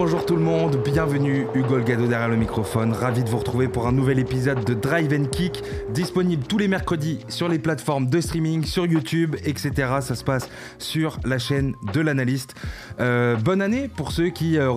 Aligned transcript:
bonjour 0.00 0.24
tout 0.24 0.36
le 0.36 0.42
monde, 0.42 0.80
bienvenue 0.84 1.48
Hugo 1.54 1.80
Gado 1.80 2.06
derrière 2.06 2.28
le 2.28 2.36
microphone, 2.36 2.92
ravi 2.92 3.24
de 3.24 3.28
vous 3.28 3.38
retrouver 3.38 3.66
pour 3.66 3.88
un 3.88 3.92
nouvel 3.92 4.20
épisode 4.20 4.64
de 4.64 4.72
Drive 4.72 5.12
and 5.12 5.24
Kick, 5.24 5.64
disponible 5.90 6.44
tous 6.46 6.56
les 6.56 6.68
mercredis 6.68 7.18
sur 7.28 7.48
les 7.48 7.58
plateformes 7.58 8.06
de 8.06 8.20
streaming, 8.20 8.64
sur 8.64 8.86
YouTube, 8.86 9.34
etc. 9.44 9.72
Ça 10.00 10.14
se 10.14 10.22
passe 10.22 10.48
sur 10.78 11.18
la 11.24 11.40
chaîne 11.40 11.74
de 11.92 12.00
l'analyste. 12.00 12.54
Euh, 13.00 13.34
bonne 13.34 13.60
année 13.60 13.88
pour 13.88 14.12
ceux 14.12 14.28
qui 14.28 14.56
euh, 14.56 14.72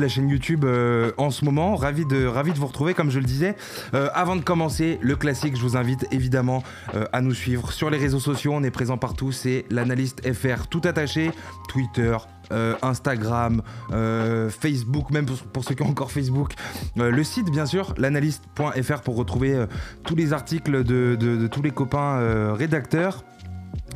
la 0.00 0.08
chaîne 0.08 0.28
YouTube 0.28 0.64
euh, 0.64 1.12
en 1.18 1.30
ce 1.30 1.44
moment, 1.44 1.76
ravi 1.76 2.04
de, 2.04 2.26
vous 2.56 2.66
retrouver 2.66 2.94
comme 2.94 3.12
je 3.12 3.20
le 3.20 3.26
disais. 3.26 3.54
avant 3.92 4.34
de 4.34 4.42
commencer, 4.42 4.98
le 5.02 5.14
classique, 5.14 5.56
je 5.56 5.62
vous 5.62 5.76
invite 5.76 6.04
évidemment 6.10 6.64
à 7.12 7.20
nous 7.20 7.32
suivre 7.32 7.70
sur 7.70 7.90
les 7.90 7.98
réseaux 7.98 8.18
sociaux, 8.18 8.52
on 8.52 8.64
est 8.64 8.72
présent 8.72 8.98
partout, 8.98 9.30
c'est 9.30 9.66
l'analyste 9.70 10.20
FR 10.34 10.66
tout 10.66 10.82
attaché, 10.84 11.30
Twitter, 11.68 12.16
euh, 12.52 12.74
Instagram, 12.82 13.62
euh, 13.92 14.50
Facebook, 14.50 15.10
même 15.10 15.26
pour, 15.26 15.64
ceux 15.64 15.74
qui 15.74 15.82
ont 15.82 15.88
encore 15.88 16.12
Facebook, 16.12 16.52
euh, 16.98 17.10
le 17.10 17.24
site 17.24 17.50
bien 17.50 17.66
sûr, 17.66 17.94
l'analyste.fr 17.96 19.00
pour 19.02 19.16
retrouver 19.16 19.64
tous 20.04 20.14
les 20.14 20.32
articles 20.32 20.84
de 20.84 21.46
tous 21.46 21.62
les 21.62 21.70
copains 21.70 22.54
rédacteurs. 22.54 23.24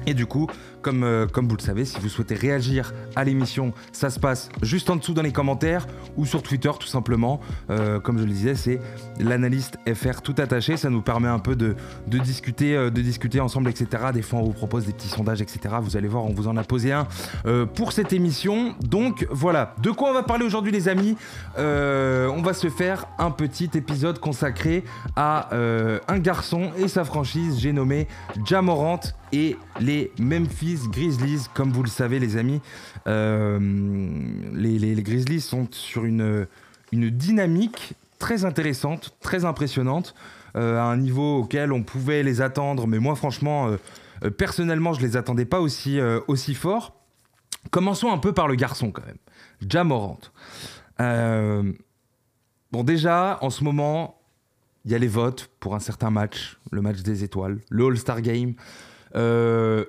Et 0.07 0.15
du 0.15 0.27
coup, 0.27 0.47
comme, 0.89 1.05
euh, 1.05 1.27
comme 1.27 1.47
vous 1.49 1.57
le 1.57 1.61
savez, 1.61 1.85
si 1.85 2.01
vous 2.01 2.09
souhaitez 2.09 2.35
réagir 2.35 2.95
à 3.15 3.23
l'émission, 3.23 3.75
ça 3.93 4.09
se 4.09 4.19
passe 4.19 4.49
juste 4.63 4.89
en 4.89 4.97
dessous 4.97 5.13
dans 5.13 5.21
les 5.21 5.33
commentaires 5.33 5.87
ou 6.17 6.25
sur 6.25 6.43
Twitter 6.43 6.71
tout 6.81 6.87
simplement. 6.87 7.41
Euh, 7.69 8.01
comme 8.01 8.19
je 8.19 8.25
le 8.25 8.31
disais, 8.31 8.55
c'est 8.55 8.81
l'analyste 9.21 9.79
FR 9.87 10.23
tout 10.23 10.35
attaché. 10.39 10.79
Ça 10.79 10.89
nous 10.89 11.03
permet 11.03 11.29
un 11.29 11.41
peu 11.41 11.57
de, 11.57 11.77
de 12.07 12.19
discuter, 12.19 12.75
euh, 12.75 12.89
de 12.89 13.03
discuter 13.03 13.39
ensemble, 13.39 13.69
etc. 13.69 14.05
Des 14.15 14.23
fois, 14.23 14.39
on 14.39 14.45
vous 14.45 14.55
propose 14.55 14.87
des 14.87 14.95
petits 14.95 15.11
sondages, 15.11 15.43
etc. 15.43 15.75
Vous 15.83 15.99
allez 15.99 16.09
voir, 16.09 16.25
on 16.25 16.33
vous 16.33 16.49
en 16.49 16.57
a 16.57 16.65
posé 16.65 16.91
un 16.93 17.07
pour 17.75 17.93
cette 17.93 18.15
émission. 18.15 18.75
Donc 18.81 19.27
voilà, 19.31 19.75
de 19.83 19.91
quoi 19.91 20.09
on 20.09 20.15
va 20.15 20.23
parler 20.23 20.47
aujourd'hui, 20.47 20.73
les 20.73 20.89
amis? 20.89 21.17
On 21.59 22.43
va 22.43 22.55
se 22.55 22.71
faire 22.71 23.05
un 23.19 23.31
petit 23.31 23.69
épisode 23.75 24.21
consacré 24.21 24.85
à 25.17 25.51
un 25.53 26.19
garçon 26.19 26.71
et 26.79 26.89
sa 26.89 27.05
franchise. 27.05 27.59
J'ai 27.59 27.75
nommé 27.75 28.09
Jamorant 28.47 29.01
et 29.33 29.57
les 29.81 30.13
Memphis 30.19 30.81
Grizzlies. 30.91 31.47
Comme 31.55 31.73
vous 31.73 31.83
le 31.83 31.89
savez, 31.89 32.19
les 32.19 32.37
amis, 32.37 32.61
euh, 33.07 33.59
les, 34.53 35.03
Grizzlies 35.03 35.41
sont 35.41 35.69
sur 35.71 36.05
une, 36.05 36.47
dynamique 36.93 37.95
très 38.19 38.45
intéressante, 38.45 39.17
très 39.21 39.45
impressionnante, 39.45 40.15
euh, 40.57 40.79
à 40.79 40.85
un 40.85 40.97
niveau 40.97 41.39
auquel 41.39 41.73
on 41.73 41.83
pouvait 41.83 42.23
les 42.23 42.41
attendre, 42.41 42.87
mais 42.87 42.99
moi, 42.99 43.15
franchement, 43.15 43.69
euh, 44.25 44.31
personnellement, 44.31 44.93
je 44.93 45.01
les 45.01 45.17
attendais 45.17 45.45
pas 45.45 45.61
aussi, 45.61 45.99
aussi 46.27 46.55
fort. 46.55 46.95
Commençons 47.71 48.11
un 48.11 48.19
peu 48.19 48.33
par 48.33 48.49
le 48.49 48.55
garçon, 48.55 48.91
quand 48.91 49.05
même. 49.07 49.19
Jamorant. 49.69 50.19
bon, 50.99 52.85
déjà, 52.85 53.39
en 53.43 53.51
ce 53.51 53.63
moment, 53.63 54.19
il 54.85 54.93
y 54.93 54.95
a 54.95 54.99
les 54.99 55.09
votes 55.09 55.51
pour 55.61 55.75
un 55.75 55.81
certain 55.81 56.11
match, 56.11 56.59
le 56.71 56.81
match 56.81 57.03
des 57.03 57.23
étoiles, 57.23 57.59
le 57.69 57.87
All-Star 57.87 58.23
Game. 58.23 58.55
Euh, 59.15 59.85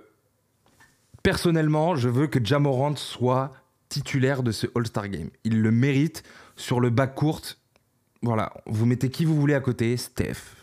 personnellement, 1.24 1.96
je 1.96 2.10
veux 2.10 2.28
que 2.28 2.44
Jamorant 2.44 2.96
soit 2.96 3.54
titulaire 3.90 4.44
de 4.44 4.52
ce 4.52 4.68
All-Star 4.76 5.10
Game. 5.10 5.30
Il 5.44 5.62
le 5.62 5.72
mérite 5.72 6.24
sur 6.56 6.80
le 6.80 6.90
bac 6.90 7.16
court. 7.16 7.42
Voilà, 8.22 8.54
vous 8.66 8.86
mettez 8.86 9.10
qui 9.10 9.26
vous 9.26 9.36
voulez 9.40 9.54
à 9.54 9.62
côté, 9.62 9.96
Steph, 9.98 10.56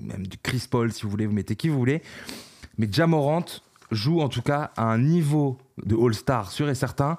même 0.00 0.26
du 0.26 0.38
Chris 0.38 0.66
Paul 0.70 0.92
si 0.92 1.02
vous 1.02 1.10
voulez, 1.10 1.26
vous 1.26 1.34
mettez 1.34 1.54
qui 1.54 1.68
vous 1.68 1.78
voulez. 1.78 2.02
Mais 2.78 2.88
Jamorant 2.90 3.44
joue 3.90 4.20
en 4.20 4.28
tout 4.28 4.42
cas 4.42 4.70
à 4.76 4.84
un 4.84 4.98
niveau 4.98 5.58
de 5.84 5.96
All-Star 5.96 6.50
sûr 6.50 6.68
et 6.68 6.74
certain. 6.74 7.18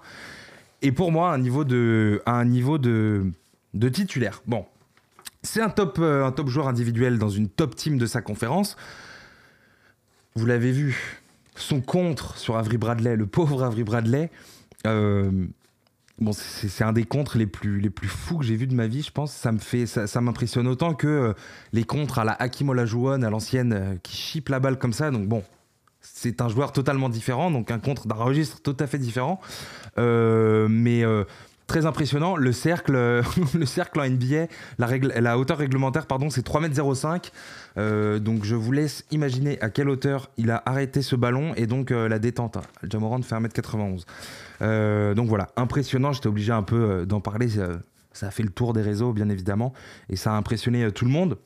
Et 0.81 0.91
pour 0.91 1.11
moi, 1.11 1.31
un 1.33 1.37
niveau 1.37 1.65
de, 1.65 2.21
un 2.25 2.45
niveau 2.45 2.77
de, 2.77 3.31
de 3.73 3.89
titulaire. 3.89 4.41
Bon, 4.47 4.65
c'est 5.43 5.61
un 5.61 5.69
top, 5.69 5.97
euh, 5.99 6.25
un 6.25 6.31
top 6.31 6.47
joueur 6.47 6.67
individuel 6.67 7.17
dans 7.17 7.29
une 7.29 7.49
top 7.49 7.75
team 7.75 7.97
de 7.97 8.05
sa 8.05 8.21
conférence. 8.21 8.75
Vous 10.39 10.45
l'avez 10.45 10.71
vu, 10.71 11.21
son 11.55 11.81
contre 11.81 12.37
sur 12.37 12.55
Avery 12.55 12.77
Bradley, 12.77 13.17
le 13.17 13.27
pauvre 13.27 13.61
Avery 13.61 13.83
Bradley. 13.83 14.31
Euh, 14.87 15.29
bon, 16.17 16.31
c'est 16.31 16.85
un 16.85 16.93
des 16.93 17.03
contres 17.03 17.37
les 17.37 17.45
plus, 17.45 17.81
les 17.81 17.89
plus 17.89 18.07
fous 18.07 18.37
que 18.37 18.45
j'ai 18.45 18.55
vu 18.55 18.65
de 18.65 18.73
ma 18.73 18.87
vie, 18.87 19.01
je 19.01 19.11
pense. 19.11 19.33
Ça 19.33 19.51
me 19.51 19.57
fait, 19.57 19.85
ça, 19.85 20.21
m'impressionne 20.21 20.65
autant 20.69 20.93
que 20.93 21.07
euh, 21.07 21.33
les 21.73 21.83
contres 21.83 22.19
à 22.19 22.23
la 22.23 22.31
Hakim 22.31 22.69
Olajuwon, 22.69 23.21
à 23.21 23.29
l'ancienne, 23.29 23.73
euh, 23.73 23.95
qui 24.01 24.15
chip 24.15 24.47
la 24.47 24.61
balle 24.61 24.79
comme 24.79 24.93
ça. 24.93 25.11
Donc 25.11 25.27
bon, 25.27 25.43
c'est 25.99 26.39
un 26.39 26.47
joueur 26.47 26.71
totalement 26.71 27.09
différent, 27.09 27.51
donc 27.51 27.69
un 27.69 27.79
contre 27.79 28.07
d'un 28.07 28.15
registre 28.15 28.61
tout 28.61 28.77
à 28.79 28.87
fait 28.87 28.97
différent. 28.97 29.41
mais 29.97 31.03
très 31.69 31.85
impressionnant. 31.85 32.35
Le 32.35 32.51
cercle, 32.51 32.93
le 33.53 33.65
cercle 33.65 34.01
en 34.01 34.09
NBA, 34.09 34.47
la, 34.77 35.37
hauteur 35.37 35.59
réglementaire, 35.59 36.05
pardon, 36.07 36.29
c'est 36.29 36.45
3m05. 36.45 37.31
Euh, 37.77 38.19
donc 38.19 38.43
je 38.43 38.55
vous 38.55 38.71
laisse 38.73 39.05
imaginer 39.11 39.61
à 39.61 39.69
quelle 39.69 39.87
hauteur 39.87 40.31
il 40.37 40.51
a 40.51 40.61
arrêté 40.65 41.01
ce 41.01 41.15
ballon 41.15 41.53
et 41.55 41.67
donc 41.67 41.91
euh, 41.91 42.09
la 42.09 42.19
détente. 42.19 42.57
Jamorant 42.83 43.21
fait 43.21 43.35
1m91. 43.35 44.03
Euh, 44.61 45.13
donc 45.13 45.29
voilà, 45.29 45.51
impressionnant. 45.55 46.11
J'étais 46.11 46.27
obligé 46.27 46.51
un 46.51 46.63
peu 46.63 47.05
d'en 47.05 47.21
parler. 47.21 47.47
Ça, 48.11 48.27
a 48.27 48.31
fait 48.31 48.43
le 48.43 48.49
tour 48.49 48.73
des 48.73 48.81
réseaux, 48.81 49.13
bien 49.13 49.29
évidemment, 49.29 49.71
et 50.09 50.17
ça 50.17 50.33
a 50.33 50.35
impressionné 50.35 50.91
tout 50.91 51.05
le 51.05 51.11
monde. 51.11 51.37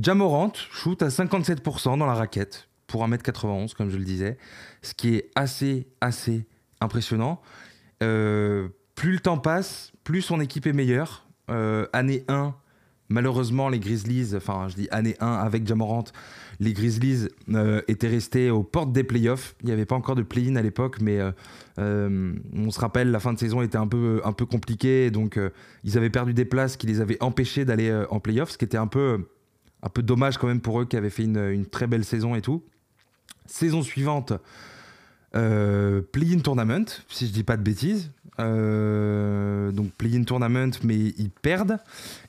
Jamorant 0.00 0.52
shoot 0.72 1.02
à 1.02 1.08
57% 1.08 1.98
dans 1.98 2.06
la 2.06 2.14
raquette 2.14 2.68
pour 2.86 3.06
1m91, 3.06 3.74
comme 3.74 3.90
je 3.90 3.96
le 3.96 4.04
disais, 4.04 4.38
ce 4.82 4.92
qui 4.94 5.14
est 5.14 5.30
assez, 5.34 5.86
assez 6.00 6.46
impressionnant. 6.80 7.40
Euh, 8.02 8.68
plus 8.94 9.12
le 9.12 9.20
temps 9.20 9.38
passe, 9.38 9.92
plus 10.04 10.22
son 10.22 10.40
équipe 10.40 10.66
est 10.66 10.72
meilleure. 10.72 11.26
Euh, 11.50 11.86
année 11.92 12.24
1, 12.28 12.54
malheureusement, 13.08 13.68
les 13.68 13.78
Grizzlies, 13.78 14.34
enfin, 14.36 14.68
je 14.68 14.74
dis 14.74 14.88
année 14.90 15.16
1 15.20 15.26
avec 15.26 15.66
Jamorant, 15.66 16.04
les 16.60 16.72
Grizzlies 16.72 17.28
euh, 17.52 17.80
étaient 17.88 18.08
restés 18.08 18.50
aux 18.50 18.62
portes 18.62 18.92
des 18.92 19.04
playoffs. 19.04 19.54
Il 19.62 19.66
n'y 19.66 19.72
avait 19.72 19.86
pas 19.86 19.96
encore 19.96 20.14
de 20.14 20.22
play-in 20.22 20.56
à 20.56 20.62
l'époque, 20.62 21.00
mais 21.00 21.20
on 21.78 22.70
se 22.70 22.80
rappelle, 22.80 23.10
la 23.10 23.20
fin 23.20 23.32
de 23.32 23.38
saison 23.38 23.62
était 23.62 23.78
un 23.78 23.88
peu, 23.88 24.20
un 24.24 24.32
peu 24.32 24.46
compliquée. 24.46 25.10
Donc, 25.10 25.38
ils 25.84 25.96
avaient 25.96 26.10
perdu 26.10 26.34
des 26.34 26.44
places 26.44 26.76
qui 26.76 26.86
les 26.86 27.00
avaient 27.00 27.22
empêchés 27.22 27.64
d'aller 27.64 28.04
en 28.10 28.20
playoffs, 28.20 28.50
ce 28.50 28.58
qui 28.58 28.64
était 28.64 28.76
un 28.76 28.86
peu, 28.86 29.26
un 29.82 29.88
peu 29.88 30.02
dommage 30.02 30.38
quand 30.38 30.46
même 30.46 30.60
pour 30.60 30.80
eux 30.80 30.84
qui 30.84 30.96
avaient 30.96 31.10
fait 31.10 31.24
une, 31.24 31.66
très 31.66 31.86
belle 31.86 32.04
saison 32.04 32.34
et 32.34 32.40
tout. 32.40 32.62
Saison 33.46 33.82
suivante, 33.82 34.32
play-in 35.32 36.38
tournament, 36.42 36.86
si 37.08 37.26
je 37.26 37.32
dis 37.32 37.44
pas 37.44 37.56
de 37.56 37.62
bêtises. 37.62 38.10
Euh, 38.40 39.70
donc 39.72 39.92
play-in 39.92 40.24
tournament, 40.24 40.72
mais 40.82 40.96
ils 40.96 41.30
perdent. 41.30 41.78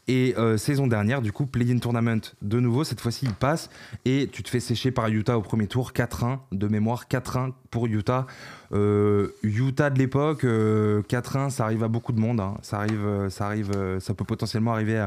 Et 0.07 0.35
euh, 0.37 0.57
saison 0.57 0.87
dernière, 0.87 1.21
du 1.21 1.31
coup, 1.31 1.45
play-in 1.45 1.77
tournament 1.77 2.19
de 2.41 2.59
nouveau. 2.59 2.83
Cette 2.83 2.99
fois-ci, 2.99 3.25
ils 3.25 3.33
passent 3.33 3.69
et 4.03 4.29
tu 4.31 4.43
te 4.43 4.49
fais 4.49 4.59
sécher 4.59 4.91
par 4.91 5.07
Utah 5.07 5.37
au 5.37 5.41
premier 5.41 5.67
tour, 5.67 5.91
4-1 5.93 6.39
de 6.51 6.67
mémoire, 6.67 7.05
4-1 7.09 7.53
pour 7.71 7.87
Utah. 7.87 8.27
Utah 8.71 9.89
de 9.89 9.99
l'époque, 9.99 10.43
4-1, 10.43 11.49
ça 11.51 11.65
arrive 11.65 11.83
à 11.83 11.87
beaucoup 11.87 12.11
de 12.11 12.19
monde. 12.19 12.39
Hein. 12.39 12.55
Ça 12.61 12.77
arrive, 12.77 13.29
ça 13.29 13.45
arrive, 13.45 13.71
ça 13.99 14.13
peut 14.13 14.25
potentiellement 14.25 14.73
arriver 14.73 15.05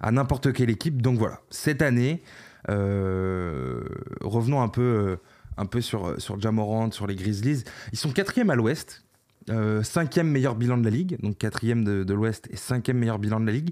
à 0.00 0.12
n'importe 0.12 0.52
quelle 0.52 0.70
équipe. 0.70 1.02
Donc 1.02 1.18
voilà, 1.18 1.40
cette 1.50 1.82
année, 1.82 2.22
revenons 2.66 4.60
un 4.60 4.68
peu 4.68 5.18
un 5.56 5.66
peu 5.66 5.80
sur, 5.80 6.06
euh, 6.06 6.18
sur 6.18 6.40
Jamorant, 6.40 6.90
sur 6.90 7.06
les 7.06 7.14
Grizzlies. 7.14 7.64
Ils 7.92 7.98
sont 7.98 8.10
quatrième 8.10 8.50
à 8.50 8.54
l'ouest, 8.54 9.04
euh, 9.50 9.82
cinquième 9.82 10.28
meilleur 10.28 10.54
bilan 10.54 10.78
de 10.78 10.84
la 10.84 10.90
ligue, 10.90 11.18
donc 11.22 11.38
quatrième 11.38 11.84
de, 11.84 12.14
l'ouest 12.14 12.48
et 12.50 12.56
cinquième 12.56 12.98
meilleur 12.98 13.18
bilan 13.18 13.40
de 13.40 13.46
la 13.46 13.52
ligue, 13.52 13.70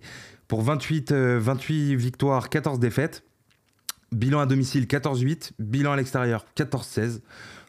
pour 0.48 0.62
28, 0.62 1.12
28 1.12 1.92
euh, 1.92 1.96
victoires, 1.96 2.48
14 2.48 2.78
défaites. 2.78 3.24
Bilan 4.12 4.38
à 4.38 4.46
domicile 4.46 4.84
14-8, 4.84 5.52
bilan 5.58 5.92
à 5.92 5.96
l'extérieur 5.96 6.44
14-16. 6.56 7.20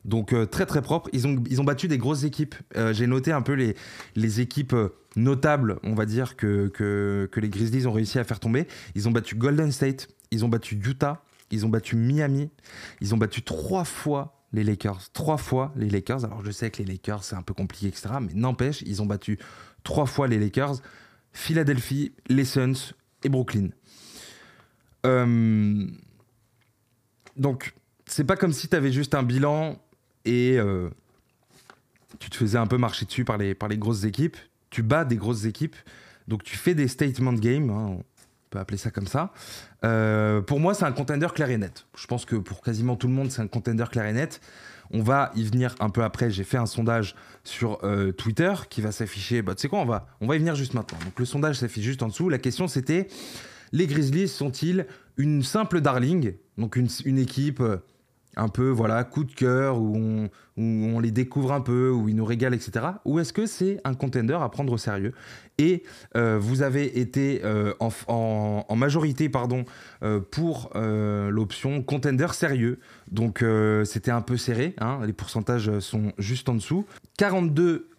Donc 0.03 0.35
très 0.51 0.68
très 0.68 0.83
propre. 0.83 1.09
Ils 1.11 1.25
ont, 1.25 1.63
battu 1.63 1.88
des 1.88 1.97
grosses 1.97 2.23
équipes. 2.23 2.53
J'ai 2.91 3.07
noté 3.07 3.31
un 3.31 3.41
peu 3.41 3.53
les, 3.53 3.75
les 4.15 4.41
équipes 4.41 4.75
notables, 5.15 5.79
on 5.81 5.95
va 5.95 6.06
dire, 6.06 6.35
que, 6.35 7.27
les 7.35 7.50
Grizzlies 7.50 7.88
ont 7.88 7.91
réussi 7.91 8.19
à 8.19 8.23
faire 8.23 8.39
tomber. 8.39 8.68
Ils 8.94 9.07
ont 9.07 9.11
battu 9.11 9.35
Golden 9.35 9.71
State, 9.71 10.07
ils 10.29 10.45
ont 10.45 10.50
battu 10.50 10.75
Utah, 10.75 11.23
ils 11.51 11.65
ont 11.65 11.69
battu 11.69 11.95
Miami. 11.95 12.50
Ils 13.01 13.13
ont 13.13 13.18
battu 13.18 13.42
trois 13.42 13.86
fois 13.86 14.44
les 14.53 14.63
Lakers. 14.63 15.12
Trois 15.13 15.38
fois 15.38 15.74
les 15.75 15.89
Lakers. 15.89 16.25
Alors 16.25 16.44
je 16.44 16.51
sais 16.51 16.71
que 16.71 16.77
les 16.81 16.86
Lakers, 16.86 17.24
c'est 17.24 17.36
un 17.36 17.42
peu 17.42 17.53
compliqué, 17.53 17.88
etc. 17.88 18.09
Mais 18.21 18.33
n'empêche, 18.33 18.81
ils 18.83 19.01
ont 19.01 19.06
battu 19.06 19.38
trois 19.83 20.06
fois 20.06 20.27
les 20.27 20.39
Lakers. 20.39 20.75
Philadelphie, 21.33 22.13
les 22.27 22.45
Suns 22.45 22.94
et 23.24 23.30
Brooklyn. 23.30 23.69
Euh, 25.06 25.86
donc, 27.36 27.74
c'est 28.06 28.24
pas 28.24 28.38
comme 28.38 28.53
si 28.53 28.68
tu 28.68 28.75
avais 28.75 28.92
juste 28.92 29.13
un 29.13 29.24
bilan 29.24 29.77
et 30.24 30.57
euh, 30.57 30.89
tu 32.19 32.30
te 32.30 32.36
faisais 32.36 32.57
un 32.57 32.68
peu 32.68 32.77
marcher 32.77 33.06
dessus 33.06 33.25
par 33.25 33.38
les, 33.38 33.53
par 33.53 33.68
les 33.69 33.77
grosses 33.77 34.06
équipes. 34.06 34.38
Tu 34.69 34.81
bats 34.81 35.06
des 35.06 35.18
grosses 35.18 35.45
équipes. 35.45 35.75
Donc, 36.27 36.44
tu 36.44 36.56
fais 36.56 36.74
des 36.74 36.88
statement 36.88 37.33
games. 37.33 37.69
Hein 37.69 38.00
appeler 38.62 38.78
ça 38.78 38.92
comme 38.92 39.07
ça. 39.07 39.31
Euh, 39.84 40.42
pour 40.42 40.60
moi, 40.60 40.74
c'est 40.74 40.86
un 40.86 40.92
contender 40.92 41.28
clair 41.34 41.50
et 41.50 41.57
net. 41.57 41.86
Je 41.98 42.07
pense 42.07 42.25
que 42.25 42.36
pour 42.36 42.62
quasiment 42.62 42.96
tout 42.96 43.07
le 43.07 43.13
monde, 43.13 43.31
c'est 43.31 43.42
un 43.42 43.48
contender 43.48 43.86
clair 43.92 44.06
et 44.06 44.13
net. 44.13 44.42
On 44.92 45.02
va 45.02 45.31
y 45.36 45.44
venir 45.44 45.75
un 45.80 45.90
peu 45.90 46.04
après. 46.04 46.30
J'ai 46.30 46.44
fait 46.44 46.57
un 46.57 46.66
sondage 46.66 47.16
sur 47.44 47.80
euh, 47.84 48.12
Twitter 48.12 48.54
qui 48.69 48.81
va 48.81 48.92
s'afficher. 48.92 49.42
Bah, 49.42 49.56
tu 49.56 49.62
sais 49.62 49.68
quoi, 49.68 49.80
on 49.80 49.86
va, 49.86 50.07
on 50.22 50.28
va 50.28 50.36
y 50.36 50.40
venir 50.40 50.56
juste 50.56 50.74
maintenant. 50.74 51.00
Donc 51.04 51.18
le 51.19 51.25
sondage 51.25 51.56
s'affiche 51.56 51.84
juste 51.84 52.04
en 52.04 52.07
dessous. 52.07 52.30
La 52.30 52.38
question 52.38 52.68
c'était 52.68 53.07
les 53.72 53.88
Grizzlies 53.88 54.28
sont-ils 54.28 54.86
une 55.18 55.44
simple 55.44 55.81
darling, 55.81 56.36
donc 56.57 56.75
une, 56.75 56.88
une 57.04 57.18
équipe 57.18 57.60
euh, 57.60 57.78
un 58.35 58.49
peu 58.49 58.69
voilà 58.69 59.03
coup 59.03 59.23
de 59.23 59.33
cœur 59.33 59.79
où 59.79 60.27
on, 60.57 60.99
les 60.99 61.11
découvre 61.11 61.51
un 61.51 61.61
peu, 61.61 61.89
où 61.89 62.07
ils 62.07 62.15
nous 62.15 62.25
régalent, 62.25 62.55
etc. 62.55 62.85
Ou 63.05 63.19
est-ce 63.19 63.33
que 63.33 63.45
c'est 63.45 63.79
un 63.83 63.93
contender 63.93 64.37
à 64.39 64.47
prendre 64.49 64.71
au 64.71 64.77
sérieux? 64.77 65.13
Et 65.57 65.83
euh, 66.15 66.37
vous 66.39 66.61
avez 66.61 66.99
été 66.99 67.41
euh, 67.43 67.73
en, 67.79 68.75
majorité 68.75 69.29
pardon 69.29 69.65
euh, 70.03 70.19
pour 70.19 70.71
l'option 70.75 71.81
contender 71.81 72.27
sérieux. 72.33 72.79
Donc 73.11 73.43
c'était 73.83 74.11
un 74.11 74.21
peu 74.21 74.37
serré. 74.37 74.75
hein. 74.79 74.99
les 75.05 75.13
pourcentages 75.13 75.79
sont 75.79 76.11
juste 76.17 76.49
en 76.49 76.55
dessous. 76.55 76.85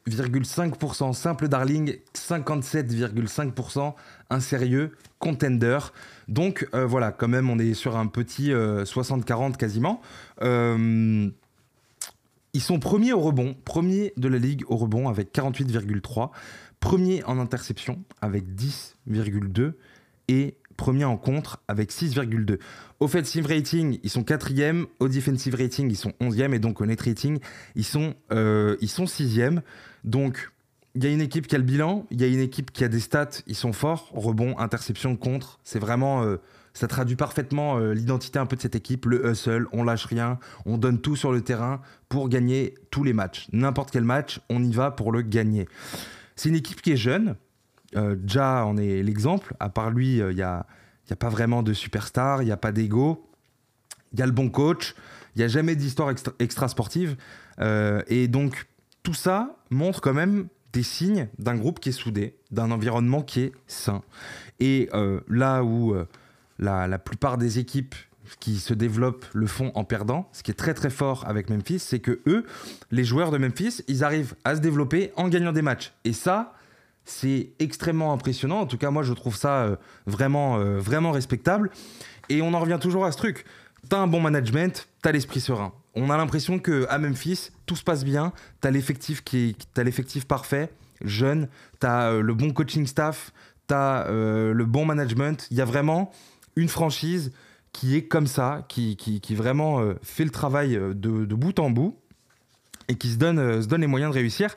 42,5% 0.09 1.13
simple 1.13 1.49
darling, 1.49 1.99
57,5% 2.15 3.95
un 4.31 4.41
sérieux 4.41 4.93
contender. 5.19 5.79
Donc 6.29 6.69
euh, 6.75 6.87
voilà, 6.87 7.13
quand 7.13 7.29
même, 7.29 7.51
on 7.51 7.59
est 7.59 7.75
sur 7.75 7.97
un 7.97 8.07
petit 8.07 8.53
euh, 8.53 8.85
60-40 8.85 9.57
quasiment. 9.57 10.01
Euh, 10.43 11.29
ils 12.53 12.63
sont 12.63 12.79
premiers 12.79 13.13
au 13.13 13.21
rebond, 13.21 13.55
premiers 13.65 14.13
de 14.17 14.29
la 14.29 14.39
ligue 14.39 14.65
au 14.69 14.77
rebond 14.77 15.09
avec 15.09 15.33
48,3, 15.35 16.31
premier 16.81 17.23
en 17.25 17.39
interception 17.39 18.03
avec 18.23 18.45
10,2 18.55 19.75
et 20.29 20.57
premier 20.77 21.05
en 21.05 21.17
contre 21.17 21.63
avec 21.69 21.91
6,2. 21.91 22.59
Offensive 23.01 23.47
rating, 23.47 23.99
ils 24.03 24.11
sont 24.11 24.23
quatrième. 24.23 24.87
Au 25.01 25.09
defensive 25.09 25.55
rating, 25.55 25.91
ils 25.91 25.97
sont 25.97 26.13
11e. 26.21 26.55
Et 26.55 26.59
donc 26.59 26.81
au 26.81 26.87
net 26.87 27.01
rating, 27.01 27.39
ils 27.75 27.85
sont, 27.85 28.15
euh, 28.33 28.77
ils 28.81 28.89
sont 28.89 29.07
sixième. 29.07 29.63
Donc 30.05 30.51
il 30.95 31.05
y 31.05 31.07
a 31.07 31.11
une 31.11 31.21
équipe 31.21 31.47
qui 31.47 31.55
a 31.55 31.59
le 31.59 31.65
bilan, 31.65 32.07
il 32.11 32.21
y 32.21 32.25
a 32.25 32.29
une 32.29 32.41
équipe 32.41 32.73
qui 32.73 32.85
a 32.85 32.89
des 32.89 33.01
stats, 33.01 33.43
ils 33.47 33.55
sont 33.55 33.73
forts. 33.73 34.11
Rebond, 34.15 34.59
interception, 34.59 35.17
contre. 35.17 35.59
C'est 35.65 35.79
vraiment. 35.79 36.23
euh, 36.23 36.37
ça 36.77 36.89
traduit 36.89 37.17
parfaitement 37.17 37.79
euh, 37.79 37.95
l'identité 37.95 38.39
un 38.39 38.45
peu 38.45 38.55
de 38.55 38.61
cette 38.61 38.75
équipe, 38.75 39.07
le 39.07 39.27
hustle, 39.27 39.67
on 39.73 39.83
lâche 39.83 40.05
rien, 40.05 40.39
on 40.67 40.77
donne 40.77 41.01
tout 41.01 41.17
sur 41.17 41.33
le 41.33 41.41
terrain 41.41 41.81
pour 42.11 42.29
gagner 42.29 42.75
tous 42.91 43.03
les 43.03 43.15
matchs. 43.15 43.49
N'importe 43.53 43.91
quel 43.91 44.05
match, 44.05 44.41
on 44.51 44.63
y 44.63 44.73
va 44.73 44.91
pour 44.91 45.11
le 45.11 45.23
gagner. 45.23 45.69
C'est 46.35 46.51
une 46.51 46.55
équipe 46.55 46.83
qui 46.83 46.93
est 46.93 46.99
jeune. 46.99 47.37
Euh, 47.97 48.17
Ja 48.27 48.65
en 48.67 48.77
est 48.77 49.03
l'exemple. 49.03 49.55
À 49.61 49.69
part 49.69 49.91
lui, 49.91 50.19
il 50.19 50.35
n'y 50.35 50.43
a, 50.43 50.67
y 51.09 51.13
a 51.13 51.17
pas 51.17 51.29
vraiment 51.29 51.63
de 51.63 51.73
superstar, 51.73 52.43
il 52.43 52.47
n'y 52.47 52.53
a 52.53 52.57
pas 52.57 52.73
d'ego. 52.73 53.29
Il 54.13 54.21
y 54.21 54.23
a 54.23 54.27
le 54.27 54.33
bon 54.33 54.49
coach, 54.49 54.95
il 55.35 55.41
n'y 55.41 55.45
a 55.45 55.49
jamais 55.49 55.77
d'histoire 55.77 56.11
extra, 56.39 56.69
sportive. 56.69 57.17
Euh, 57.61 58.03
et 58.09 58.29
donc, 58.29 58.67
tout 59.03 59.15
ça 59.15 59.57
montre 59.71 60.01
quand 60.01 60.15
même 60.15 60.47
des 60.73 60.83
signes 60.83 61.29
d'un 61.39 61.57
groupe 61.57 61.81
qui 61.81 61.91
est 61.91 61.93
soudé, 61.93 62.37
d'un 62.51 62.71
environnement 62.71 63.23
qui 63.23 63.41
est 63.41 63.53
sain. 63.67 64.03
Et 64.61 64.89
euh, 64.95 65.21
là 65.29 65.63
où 65.65 65.95
euh, 65.95 66.07
la, 66.59 66.87
la 66.87 66.99
plupart 66.99 67.39
des 67.39 67.59
équipes 67.59 67.95
qui 68.41 68.59
se 68.59 68.75
développent 68.75 69.27
le 69.35 69.47
font 69.47 69.71
en 69.75 69.85
perdant, 69.85 70.29
ce 70.33 70.43
qui 70.43 70.51
est 70.51 70.55
très 70.55 70.75
très 70.75 70.91
fort 70.91 71.25
avec 71.27 71.49
Memphis, 71.51 71.79
c'est 71.79 72.01
que 72.01 72.21
eux, 72.27 72.45
les 72.91 73.05
joueurs 73.05 73.31
de 73.31 73.39
Memphis, 73.39 73.83
ils 73.89 74.03
arrivent 74.03 74.35
à 74.45 74.57
se 74.57 74.61
développer 74.61 75.13
en 75.17 75.29
gagnant 75.29 75.53
des 75.53 75.63
matchs. 75.63 75.93
Et 76.05 76.13
ça, 76.13 76.55
c'est 77.07 77.53
extrêmement 77.61 78.13
impressionnant. 78.13 78.61
En 78.61 78.67
tout 78.67 78.77
cas, 78.77 78.91
moi, 78.91 79.03
je 79.03 79.13
trouve 79.13 79.37
ça 79.37 79.63
euh, 79.63 79.77
vraiment, 80.07 80.59
euh, 80.59 80.79
vraiment 80.79 81.13
respectable. 81.13 81.71
Et 82.29 82.43
on 82.43 82.53
en 82.53 82.61
revient 82.61 82.79
toujours 82.81 83.07
à 83.07 83.13
ce 83.13 83.17
truc. 83.17 83.47
T'as 83.89 83.99
un 83.99 84.09
bon 84.09 84.21
management, 84.21 84.89
t'as 85.01 85.13
l'esprit 85.13 85.41
serein. 85.41 85.73
On 85.95 86.11
a 86.11 86.17
l'impression 86.17 86.59
que 86.59 86.85
à 86.91 86.99
Memphis, 86.99 87.51
tout 87.65 87.77
se 87.77 87.85
passe 87.85 88.05
bien. 88.05 88.33
T'as 88.61 88.73
l'effectif 88.73 89.23
qui 89.23 89.57
t'as 89.73 89.85
l'effectif 89.85 90.27
parfait, 90.27 90.71
jeune. 91.03 91.49
T'as 91.79 92.11
euh, 92.11 92.21
le 92.21 92.35
bon 92.35 92.53
coaching 92.53 92.87
staff. 92.87 93.33
T'as 93.69 94.09
le 94.09 94.65
bon 94.65 94.85
management. 94.85 95.49
Il 95.51 95.57
y 95.57 95.61
a 95.61 95.65
vraiment 95.65 96.13
une 96.55 96.69
franchise 96.69 97.33
qui 97.73 97.97
est 97.97 98.03
comme 98.03 98.29
ça, 98.29 98.65
qui, 98.69 98.97
qui, 98.97 99.35
vraiment 99.35 99.83
fait 100.03 100.23
le 100.23 100.31
travail 100.31 100.77
de, 100.77 101.25
de 101.25 101.35
bout 101.35 101.59
en 101.59 101.69
bout 101.71 101.99
et 102.87 102.95
qui 102.95 103.09
se 103.09 103.17
donne, 103.17 103.61
se 103.61 103.67
donne 103.67 103.81
les 103.81 103.89
moyens 103.89 104.13
de 104.13 104.19
réussir. 104.19 104.55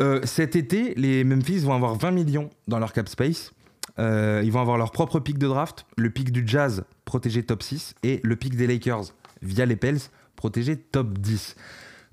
Euh, 0.00 0.20
cet 0.24 0.56
été, 0.56 0.94
les 0.94 1.24
Memphis 1.24 1.58
vont 1.60 1.74
avoir 1.74 1.94
20 1.94 2.10
millions 2.10 2.50
dans 2.68 2.78
leur 2.78 2.92
cap 2.92 3.08
space. 3.08 3.52
Euh, 3.98 4.42
ils 4.44 4.52
vont 4.52 4.60
avoir 4.60 4.76
leur 4.76 4.90
propre 4.90 5.20
pic 5.20 5.38
de 5.38 5.46
draft, 5.46 5.86
le 5.96 6.10
pic 6.10 6.30
du 6.30 6.46
Jazz 6.46 6.84
protégé 7.04 7.42
top 7.42 7.62
6 7.62 7.94
et 8.02 8.20
le 8.22 8.36
pic 8.36 8.56
des 8.56 8.66
Lakers 8.66 9.14
via 9.42 9.64
les 9.64 9.76
Pels 9.76 10.00
protégé 10.34 10.76
top 10.76 11.18
10. 11.18 11.56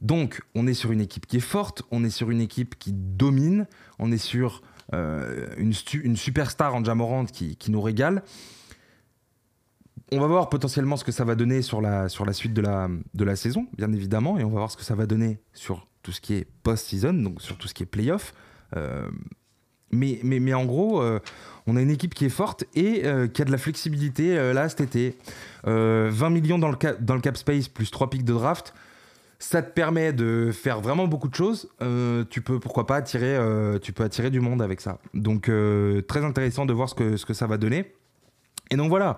Donc, 0.01 0.41
on 0.56 0.65
est 0.68 0.74
sur 0.74 0.91
une 0.91 1.01
équipe 1.01 1.27
qui 1.27 1.38
est 1.38 1.41
forte, 1.41 1.83
on 1.91 2.03
est 2.03 2.09
sur 2.09 2.30
une 2.30 2.41
équipe 2.41 2.77
qui 2.80 2.94
domine, 2.94 3.68
on 4.00 4.12
est 4.12 4.18
sur 4.18 4.62
euh, 4.94 5.47
une, 5.57 5.74
une 6.03 6.15
superstar 6.15 6.75
en 6.75 6.83
Jamorant 6.83 7.25
qui, 7.25 7.57
qui 7.57 7.71
nous 7.71 7.81
régale. 7.81 8.24
On 10.12 10.19
va 10.19 10.27
voir 10.27 10.50
potentiellement 10.50 10.95
ce 10.95 11.03
que 11.03 11.12
ça 11.12 11.25
va 11.25 11.36
donner 11.36 11.62
sur 11.62 11.81
la, 11.81 12.07
suite 12.33 12.53
de 12.53 12.62
la 13.24 13.36
saison, 13.36 13.68
bien 13.77 13.91
évidemment, 13.91 14.38
et 14.38 14.44
on 14.44 14.50
va 14.50 14.59
voir 14.59 14.71
ce 14.71 14.77
que 14.77 14.83
ça 14.83 14.95
va 14.95 15.06
donner 15.06 15.39
sur 15.53 15.88
tout 16.03 16.11
ce 16.11 16.21
qui 16.21 16.35
est 16.35 16.47
post-season, 16.63 17.13
donc 17.13 17.41
sur 17.41 17.57
tout 17.57 17.67
ce 17.67 17.73
qui 17.73 17.83
est 17.83 17.88
playoff. 17.88 18.33
Euh, 18.75 19.09
mais, 19.91 20.19
mais, 20.23 20.39
mais 20.39 20.53
en 20.53 20.65
gros, 20.65 21.01
euh, 21.01 21.19
on 21.67 21.75
a 21.77 21.81
une 21.81 21.91
équipe 21.91 22.13
qui 22.15 22.25
est 22.25 22.29
forte 22.29 22.65
et 22.75 23.05
euh, 23.05 23.27
qui 23.27 23.41
a 23.41 23.45
de 23.45 23.51
la 23.51 23.57
flexibilité 23.57 24.35
là 24.53 24.67
cet 24.69 24.81
été. 24.81 25.17
Euh, 25.67 26.09
20 26.11 26.29
millions 26.31 26.59
dans 26.59 26.69
le, 26.69 26.77
ca- 26.81 26.95
dans 26.95 27.15
le 27.15 27.21
cap 27.21 27.38
space 27.38 27.67
plus 27.67 27.89
3 27.91 28.09
pics 28.09 28.25
de 28.25 28.33
draft. 28.33 28.73
Ça 29.39 29.61
te 29.61 29.71
permet 29.73 30.13
de 30.13 30.51
faire 30.53 30.79
vraiment 30.81 31.07
beaucoup 31.07 31.27
de 31.27 31.35
choses. 31.35 31.69
Tu 32.29 32.41
peux, 32.41 32.59
pourquoi 32.61 32.88
pas, 32.88 32.95
attirer, 32.95 33.38
tu 33.81 33.91
peux 33.91 34.03
attirer 34.03 34.29
du 34.31 34.39
monde 34.39 34.61
avec 34.61 34.79
ça. 34.79 35.00
Donc, 35.13 35.51
très 36.07 36.23
intéressant 36.23 36.65
de 36.65 36.71
voir 36.71 36.88
ce 36.88 36.95
que, 36.95 37.17
ce 37.17 37.25
que 37.25 37.33
ça 37.33 37.45
va 37.45 37.57
donner. 37.57 37.94
Et 38.71 38.77
donc 38.77 38.88
voilà, 38.88 39.17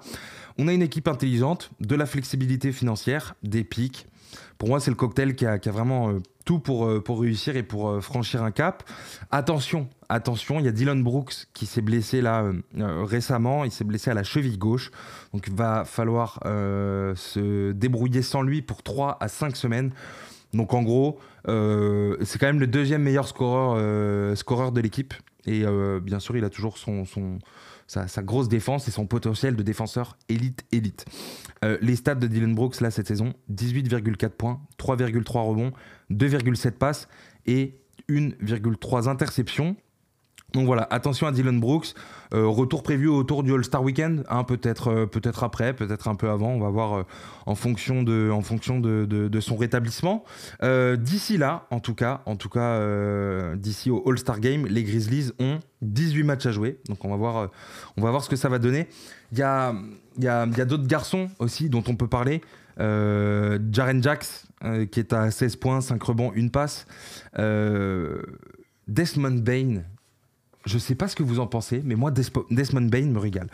on 0.58 0.68
a 0.68 0.74
une 0.74 0.82
équipe 0.82 1.08
intelligente, 1.08 1.70
de 1.80 1.94
la 1.96 2.08
flexibilité 2.08 2.72
financière, 2.72 3.36
des 3.44 3.64
pics. 3.64 4.08
Pour 4.58 4.68
moi, 4.70 4.80
c'est 4.80 4.90
le 4.90 4.96
cocktail 4.96 5.36
qui 5.36 5.46
a, 5.46 5.60
qui 5.60 5.70
a 5.70 5.72
vraiment 5.72 6.12
tout 6.46 6.60
pour, 6.60 6.86
euh, 6.86 7.02
pour 7.02 7.22
réussir 7.22 7.58
et 7.58 7.64
pour 7.64 7.90
euh, 7.90 8.02
franchir 8.02 8.44
un 8.44 8.52
cap. 8.52 8.84
Attention, 9.32 9.90
attention, 10.08 10.60
il 10.60 10.66
y 10.66 10.68
a 10.70 10.72
Dylan 10.72 11.04
Brooks 11.04 11.48
qui 11.54 11.66
s'est 11.66 11.82
blessé 11.82 12.22
là 12.22 12.44
euh, 12.78 13.04
récemment. 13.04 13.66
Il 13.66 13.72
s'est 13.72 13.84
blessé 13.84 14.12
à 14.12 14.14
la 14.14 14.24
cheville 14.24 14.58
gauche. 14.58 14.92
Donc 15.34 15.48
il 15.48 15.56
va 15.56 15.84
falloir 15.84 16.40
se 16.46 17.72
débrouiller 17.72 18.22
sans 18.22 18.44
lui 18.44 18.62
pour 18.62 18.84
3 18.84 19.18
à 19.20 19.28
5 19.28 19.56
semaines. 19.58 19.92
Donc 20.54 20.74
en 20.74 20.84
gros, 20.84 21.20
c'est 21.46 22.40
quand 22.40 22.48
même 22.48 22.60
le 22.60 22.68
deuxième 22.68 23.02
meilleur 23.02 23.28
scoreur, 23.28 24.38
scoreur 24.38 24.72
de 24.72 24.80
l'équipe. 24.80 25.14
Et 25.46 25.66
bien 26.02 26.20
sûr, 26.20 26.38
il 26.38 26.46
a 26.46 26.50
toujours 26.50 26.78
son, 26.78 27.06
sa, 27.88 28.08
sa 28.08 28.24
grosse 28.24 28.48
défense 28.48 28.88
et 28.88 28.92
son 28.92 29.06
potentiel 29.06 29.56
de 29.56 29.64
défenseur 29.64 30.18
élite-élite. 30.30 31.06
Euh, 31.64 31.78
les 31.82 31.96
stats 31.96 32.16
de 32.16 32.28
Dylan 32.28 32.56
Brooks 32.56 32.82
là 32.82 32.92
cette 32.92 33.08
saison 33.08 33.34
18,4 33.52 34.30
points, 34.30 34.62
3,3 34.80 35.48
rebonds, 35.48 35.72
2,7 36.12 36.72
passes 36.72 37.08
et 37.46 37.80
1,3 38.10 39.08
interceptions. 39.08 39.76
Donc 40.54 40.66
voilà, 40.68 40.88
attention 40.90 41.28
à 41.28 41.32
Dylan 41.32 41.60
Brooks. 41.60 41.94
Euh, 42.34 42.48
retour 42.48 42.82
prévu 42.82 43.08
autour 43.08 43.44
du 43.44 43.54
All-Star 43.54 43.84
Weekend, 43.84 44.24
hein, 44.30 44.44
peut-être 44.44 44.88
euh, 44.88 45.06
peut-être 45.06 45.44
après, 45.44 45.74
peut-être 45.74 46.08
un 46.08 46.16
peu 46.16 46.30
avant. 46.30 46.50
On 46.50 46.60
va 46.60 46.70
voir 46.70 46.94
euh, 46.94 47.04
en 47.46 47.56
fonction 47.56 48.04
de, 48.04 48.30
en 48.32 48.42
fonction 48.42 48.80
de, 48.80 49.40
son 49.42 49.58
rétablissement. 49.58 50.24
D'ici 50.64 51.38
là, 51.38 51.68
en 51.72 51.80
tout 51.80 51.94
cas, 51.94 52.22
en 52.26 52.36
tout 52.36 52.50
cas, 52.50 52.80
d'ici 53.56 53.92
au 53.92 54.02
All-Star 54.10 54.40
Game, 54.40 54.66
les 54.66 54.84
Grizzlies 54.84 55.32
ont 55.40 55.60
18 55.82 56.24
matchs 56.24 56.46
à 56.46 56.52
jouer. 56.52 56.80
Donc 56.88 57.04
on 57.04 57.10
va 57.10 57.18
voir, 57.18 57.52
on 57.98 58.02
va 58.02 58.12
voir 58.12 58.24
ce 58.24 58.30
que 58.30 58.36
ça 58.36 58.50
va 58.50 58.58
donner. 58.58 58.88
Il 59.34 59.40
y 59.40 59.44
a, 59.44 59.76
y 60.18 60.28
a, 60.28 60.48
y 60.48 60.62
a 60.62 60.66
d'autres 60.66 60.88
garçons 60.88 61.30
aussi 61.40 61.70
dont 61.70 61.84
on 61.88 61.96
peut 61.96 62.08
parler. 62.08 62.42
Jaren 62.78 64.02
Jax, 64.02 64.48
qui 64.92 65.00
est 65.00 65.14
à 65.14 65.32
16 65.32 65.58
points, 65.58 65.82
5 65.82 66.02
rebonds, 66.02 66.32
une 66.34 66.50
passe. 66.50 66.88
Desmond 68.88 69.42
Bain, 69.42 69.82
je 70.66 70.78
sais 70.78 70.96
pas 70.96 71.08
ce 71.08 71.16
que 71.16 71.24
vous 71.24 71.40
en 71.40 71.48
pensez, 71.48 71.82
mais 71.84 71.96
moi, 71.96 72.12
Desmond 72.12 72.90
Bain 72.90 73.08
me 73.08 73.20
régale. 73.20 73.50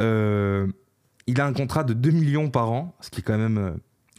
Euh, 0.00 0.66
il 1.26 1.40
a 1.40 1.46
un 1.46 1.52
contrat 1.52 1.84
de 1.84 1.92
2 1.92 2.10
millions 2.10 2.50
par 2.50 2.70
an, 2.70 2.94
ce 3.00 3.10
qui 3.10 3.20
est 3.20 3.22
quand 3.22 3.38
même 3.38 3.58
euh, 3.58 3.72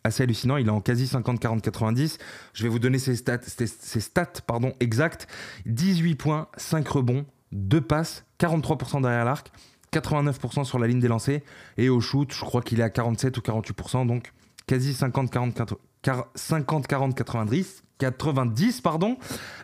assez 0.03 0.23
hallucinant. 0.23 0.57
Il 0.57 0.67
est 0.67 0.71
en 0.71 0.81
quasi 0.81 1.05
50-40-90. 1.05 2.17
Je 2.53 2.63
vais 2.63 2.69
vous 2.69 2.79
donner 2.79 2.99
ses 2.99 3.15
stats, 3.15 3.41
ses, 3.41 3.67
stats 3.99 4.41
pardon, 4.45 4.73
exactes. 4.79 5.27
18 5.65 6.15
points, 6.15 6.47
5 6.57 6.87
rebonds, 6.87 7.25
2 7.51 7.81
passes, 7.81 8.25
43% 8.39 9.01
derrière 9.01 9.25
l'arc, 9.25 9.51
89% 9.93 10.63
sur 10.63 10.79
la 10.79 10.87
ligne 10.87 10.99
des 10.99 11.07
lancers. 11.07 11.41
Et 11.77 11.89
au 11.89 12.01
shoot, 12.01 12.31
je 12.33 12.41
crois 12.41 12.61
qu'il 12.61 12.79
est 12.79 12.83
à 12.83 12.89
47 12.89 13.37
ou 13.37 13.41
48%, 13.41 14.07
donc 14.07 14.31
quasi 14.67 14.91
50-40-90. 14.91 15.75
50-40-90, 16.03 17.81
90, 17.97 18.81
pardon. 18.81 19.17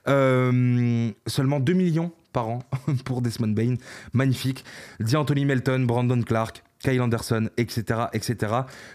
Euh, 0.07 1.11
seulement 1.27 1.59
2 1.59 1.73
millions 1.73 2.13
par 2.31 2.47
an 2.49 2.59
pour 3.05 3.21
Desmond 3.21 3.49
Bain. 3.49 3.75
Magnifique. 4.13 4.63
D'Anthony 4.99 5.45
Melton, 5.45 5.85
Brandon 5.85 6.21
Clark, 6.21 6.63
Kyle 6.79 7.01
Anderson, 7.01 7.49
etc., 7.57 8.07
etc. 8.13 8.53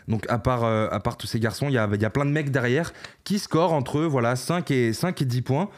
Donc 0.08 0.24
à 0.28 0.38
part, 0.38 0.64
euh, 0.64 0.88
à 0.90 1.00
part 1.00 1.16
tous 1.16 1.26
ces 1.26 1.40
garçons, 1.40 1.68
il 1.68 1.74
y 1.74 1.78
a, 1.78 1.88
y 1.88 2.04
a 2.04 2.10
plein 2.10 2.24
de 2.24 2.30
mecs 2.30 2.50
derrière 2.50 2.92
qui 3.24 3.38
scorent 3.38 3.72
entre 3.72 4.02
voilà, 4.02 4.36
5, 4.36 4.70
et, 4.70 4.92
5 4.92 5.20
et 5.22 5.24
10 5.24 5.42
points. 5.42 5.70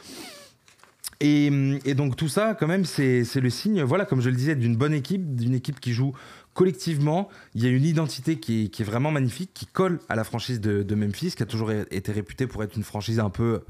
Et, 1.20 1.46
et, 1.86 1.94
donc 1.94 2.14
tout 2.14 2.28
ça, 2.28 2.54
quand 2.54 2.66
même, 2.66 2.84
c'est 2.84 3.25
le 3.36 3.50
signe, 3.50 3.82
voilà, 3.82 4.04
comme 4.04 4.20
je 4.20 4.28
le 4.28 4.36
disais, 4.36 4.54
d'une 4.54 4.76
bonne 4.76 4.92
équipe, 4.92 5.34
d'une 5.34 5.54
équipe 5.54 5.80
qui 5.80 5.94
joue 5.94 6.12
collectivement. 6.52 7.28
Il 7.54 7.64
y 7.64 7.66
a 7.66 7.70
une 7.70 7.84
identité 7.84 8.38
qui 8.38 8.64
est, 8.64 8.68
qui 8.68 8.82
est, 8.82 8.84
vraiment 8.84 9.10
magnifique, 9.10 9.50
qui 9.54 9.66
colle 9.66 10.00
à 10.08 10.14
la 10.14 10.25
franchise 10.25 10.60
de, 10.60 10.82
de, 10.82 10.94
Memphis, 10.94 11.32
qui 11.32 11.42
a 11.42 11.46
toujours 11.46 11.70
été 11.72 12.12
réputée 12.12 12.46
pour 12.46 12.62
être 12.62 12.76
une 12.76 12.82
franchise 12.82 13.18
un 13.18 13.30
peu 13.30 13.62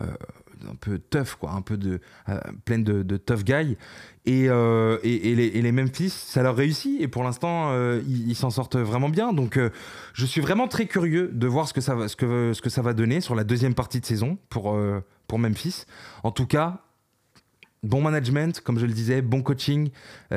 euh, 0.00 0.06
un 0.70 0.74
peu 0.74 0.98
tough, 0.98 1.36
quoi, 1.38 1.52
un 1.52 1.62
peu 1.62 1.76
de, 1.76 2.00
euh, 2.28 2.40
pleine 2.64 2.84
de, 2.84 3.16
tough 3.16 3.44
guy. 3.44 3.76
Et, 4.24 4.48
euh, 4.48 4.98
et, 5.02 5.34
les, 5.34 5.50
les, 5.50 5.72
Memphis, 5.72 6.10
ça 6.10 6.42
leur 6.42 6.56
réussit. 6.56 7.00
Et 7.00 7.08
pour 7.08 7.24
l'instant, 7.24 7.72
ils 8.06 8.34
s'en 8.34 8.50
sortent 8.50 8.76
vraiment 8.76 9.08
bien. 9.08 9.32
Donc, 9.32 9.58
je 10.12 10.26
suis 10.26 10.40
vraiment 10.40 10.68
très 10.68 10.86
curieux 10.86 11.30
de 11.32 11.46
voir 11.46 11.68
ce 11.68 11.74
que, 11.74 11.80
ça 11.80 11.94
va, 11.94 12.08
ce, 12.08 12.16
que, 12.16 12.52
ce 12.52 12.60
que 12.60 12.70
ça 12.70 12.82
va 12.82 12.92
donner 12.92 13.20
sur 13.20 13.34
la 13.34 13.44
deuxième 13.44 13.74
partie 13.74 14.00
de 14.00 14.06
saison 14.06 14.38
pour, 14.50 14.78
pour 15.26 15.38
Memphis. 15.38 15.84
En 16.24 16.30
tout 16.30 16.46
cas, 16.46 16.82
bon 17.82 18.02
management, 18.02 18.60
comme 18.60 18.78
je 18.78 18.86
le 18.86 18.92
disais, 18.92 19.22
bon 19.22 19.42
coaching. 19.42 19.90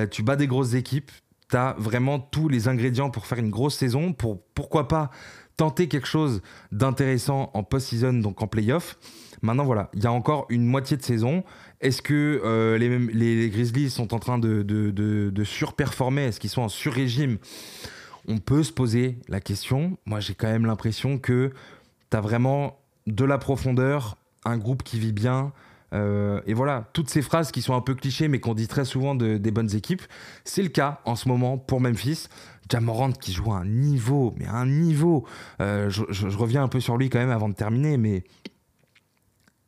tu 0.10 0.24
bats 0.24 0.38
des 0.38 0.48
grosses 0.48 0.74
équipes. 0.74 1.12
Tu 1.52 1.58
as 1.58 1.76
vraiment 1.78 2.20
tous 2.20 2.50
les 2.50 2.68
ingrédients 2.68 3.10
pour 3.10 3.28
faire 3.28 3.38
une 3.38 3.52
grosse 3.52 3.76
saison. 3.76 4.14
Pour 4.14 4.42
pourquoi 4.56 4.88
pas 4.88 5.12
tenter 5.58 5.88
quelque 5.88 6.08
chose 6.08 6.42
d'intéressant 6.72 7.52
en 7.54 7.64
post-season, 7.64 8.14
donc 8.14 8.42
en 8.42 8.48
playoff. 8.48 8.98
Maintenant, 9.44 9.64
voilà, 9.64 9.90
il 9.94 10.04
y 10.04 10.08
a 10.08 10.12
encore 10.12 10.48
une 10.50 10.66
moitié 10.66 10.98
de 10.98 11.04
saison. 11.04 11.44
Est-ce 11.82 12.02
que 12.02 12.42
euh, 12.44 12.78
les, 12.78 13.50
Grizzlies 13.50 13.90
sont 13.90 14.14
en 14.14 14.20
train 14.20 14.40
de, 14.40 15.44
surperformer? 15.44 16.24
Est-ce 16.24 16.40
qu'ils 16.40 16.50
sont 16.50 16.64
en 16.64 16.70
sur-régime? 16.70 17.38
On 18.28 18.38
peut 18.38 18.64
se 18.64 18.72
poser 18.72 19.18
la 19.28 19.40
question. 19.40 19.98
Moi, 20.06 20.20
j'ai 20.20 20.36
quand 20.36 20.48
même 20.48 20.66
l'impression 20.66 21.18
que 21.18 21.52
tu 22.12 22.18
as 22.18 22.22
vraiment 22.22 22.80
de 23.08 23.26
la 23.26 23.40
profondeur, 23.40 24.18
un 24.46 24.58
groupe 24.58 24.84
qui 24.84 25.00
vit 25.00 25.14
bien. 25.14 25.54
Euh, 25.94 26.42
et 26.46 26.54
voilà, 26.54 26.90
toutes 26.94 27.10
ces 27.10 27.22
phrases 27.22 27.52
qui 27.52 27.62
sont 27.62 27.76
un 27.76 27.82
peu 27.82 27.96
clichés, 27.96 28.28
mais 28.28 28.40
qu'on 28.40 28.54
dit 28.54 28.68
très 28.68 28.86
souvent 28.86 29.16
de, 29.16 29.38
des 29.38 29.52
bonnes 29.52 29.76
équipes, 29.76 30.04
c'est 30.46 30.64
le 30.64 30.70
cas 30.70 31.02
en 31.06 31.16
ce 31.16 31.28
moment 31.28 31.58
pour 31.58 31.82
Memphis. 31.82 32.28
Jamorant 32.70 33.12
qui 33.12 33.34
joue 33.34 33.52
à 33.52 33.58
un 33.58 33.66
niveau, 33.66 34.34
mais 34.38 34.46
à 34.46 34.56
un 34.56 34.66
niveau. 34.66 35.26
Euh, 35.62 35.90
je, 35.90 36.38
reviens 36.38 36.64
un 36.64 36.70
peu 36.70 36.80
sur 36.80 36.96
lui 36.96 37.10
quand 37.10 37.20
même 37.20 37.30
avant 37.30 37.50
de 37.50 37.54
terminer, 37.54 37.98
mais 37.98 38.24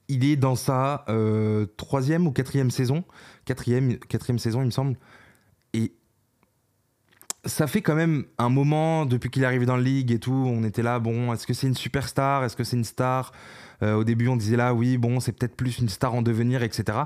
il 0.08 0.24
est 0.24 0.38
dans 0.38 0.56
sa 0.56 1.04
euh, 1.10 1.66
troisième 1.76 2.28
ou 2.28 2.32
quatrième 2.32 2.72
saison. 2.72 3.04
Quatrième, 3.44 3.98
quatrième 3.98 4.40
saison, 4.40 4.62
il 4.62 4.68
me 4.68 4.72
semble. 4.72 4.96
Ça 7.46 7.68
fait 7.68 7.82
quand 7.82 7.96
même 7.96 8.24
un 8.38 8.48
moment, 8.48 9.06
depuis 9.06 9.30
qu'il 9.30 9.44
est 9.44 9.46
arrivé 9.46 9.66
dans 9.66 9.76
la 9.76 9.84
ligue 9.84 10.12
et 10.14 10.20
tout, 10.20 10.32
on 10.32 10.64
était 10.64 10.82
là, 10.82 11.00
bon, 11.00 11.34
est-ce 11.34 11.46
que 11.46 11.54
c'est 11.54 11.68
une 11.68 11.76
superstar? 11.76 12.46
Est-ce 12.46 12.56
que 12.56 12.64
c'est 12.64 12.78
une 12.78 12.86
star? 12.86 13.34
Euh, 13.82 13.96
Au 13.96 14.06
début, 14.06 14.30
on 14.30 14.38
disait 14.38 14.56
là, 14.56 14.74
oui, 14.74 14.98
bon, 14.98 15.20
c'est 15.20 15.34
peut-être 15.34 15.56
plus 15.56 15.80
une 15.80 15.90
star 15.90 16.14
en 16.14 16.22
devenir, 16.22 16.64
etc. 16.64 17.00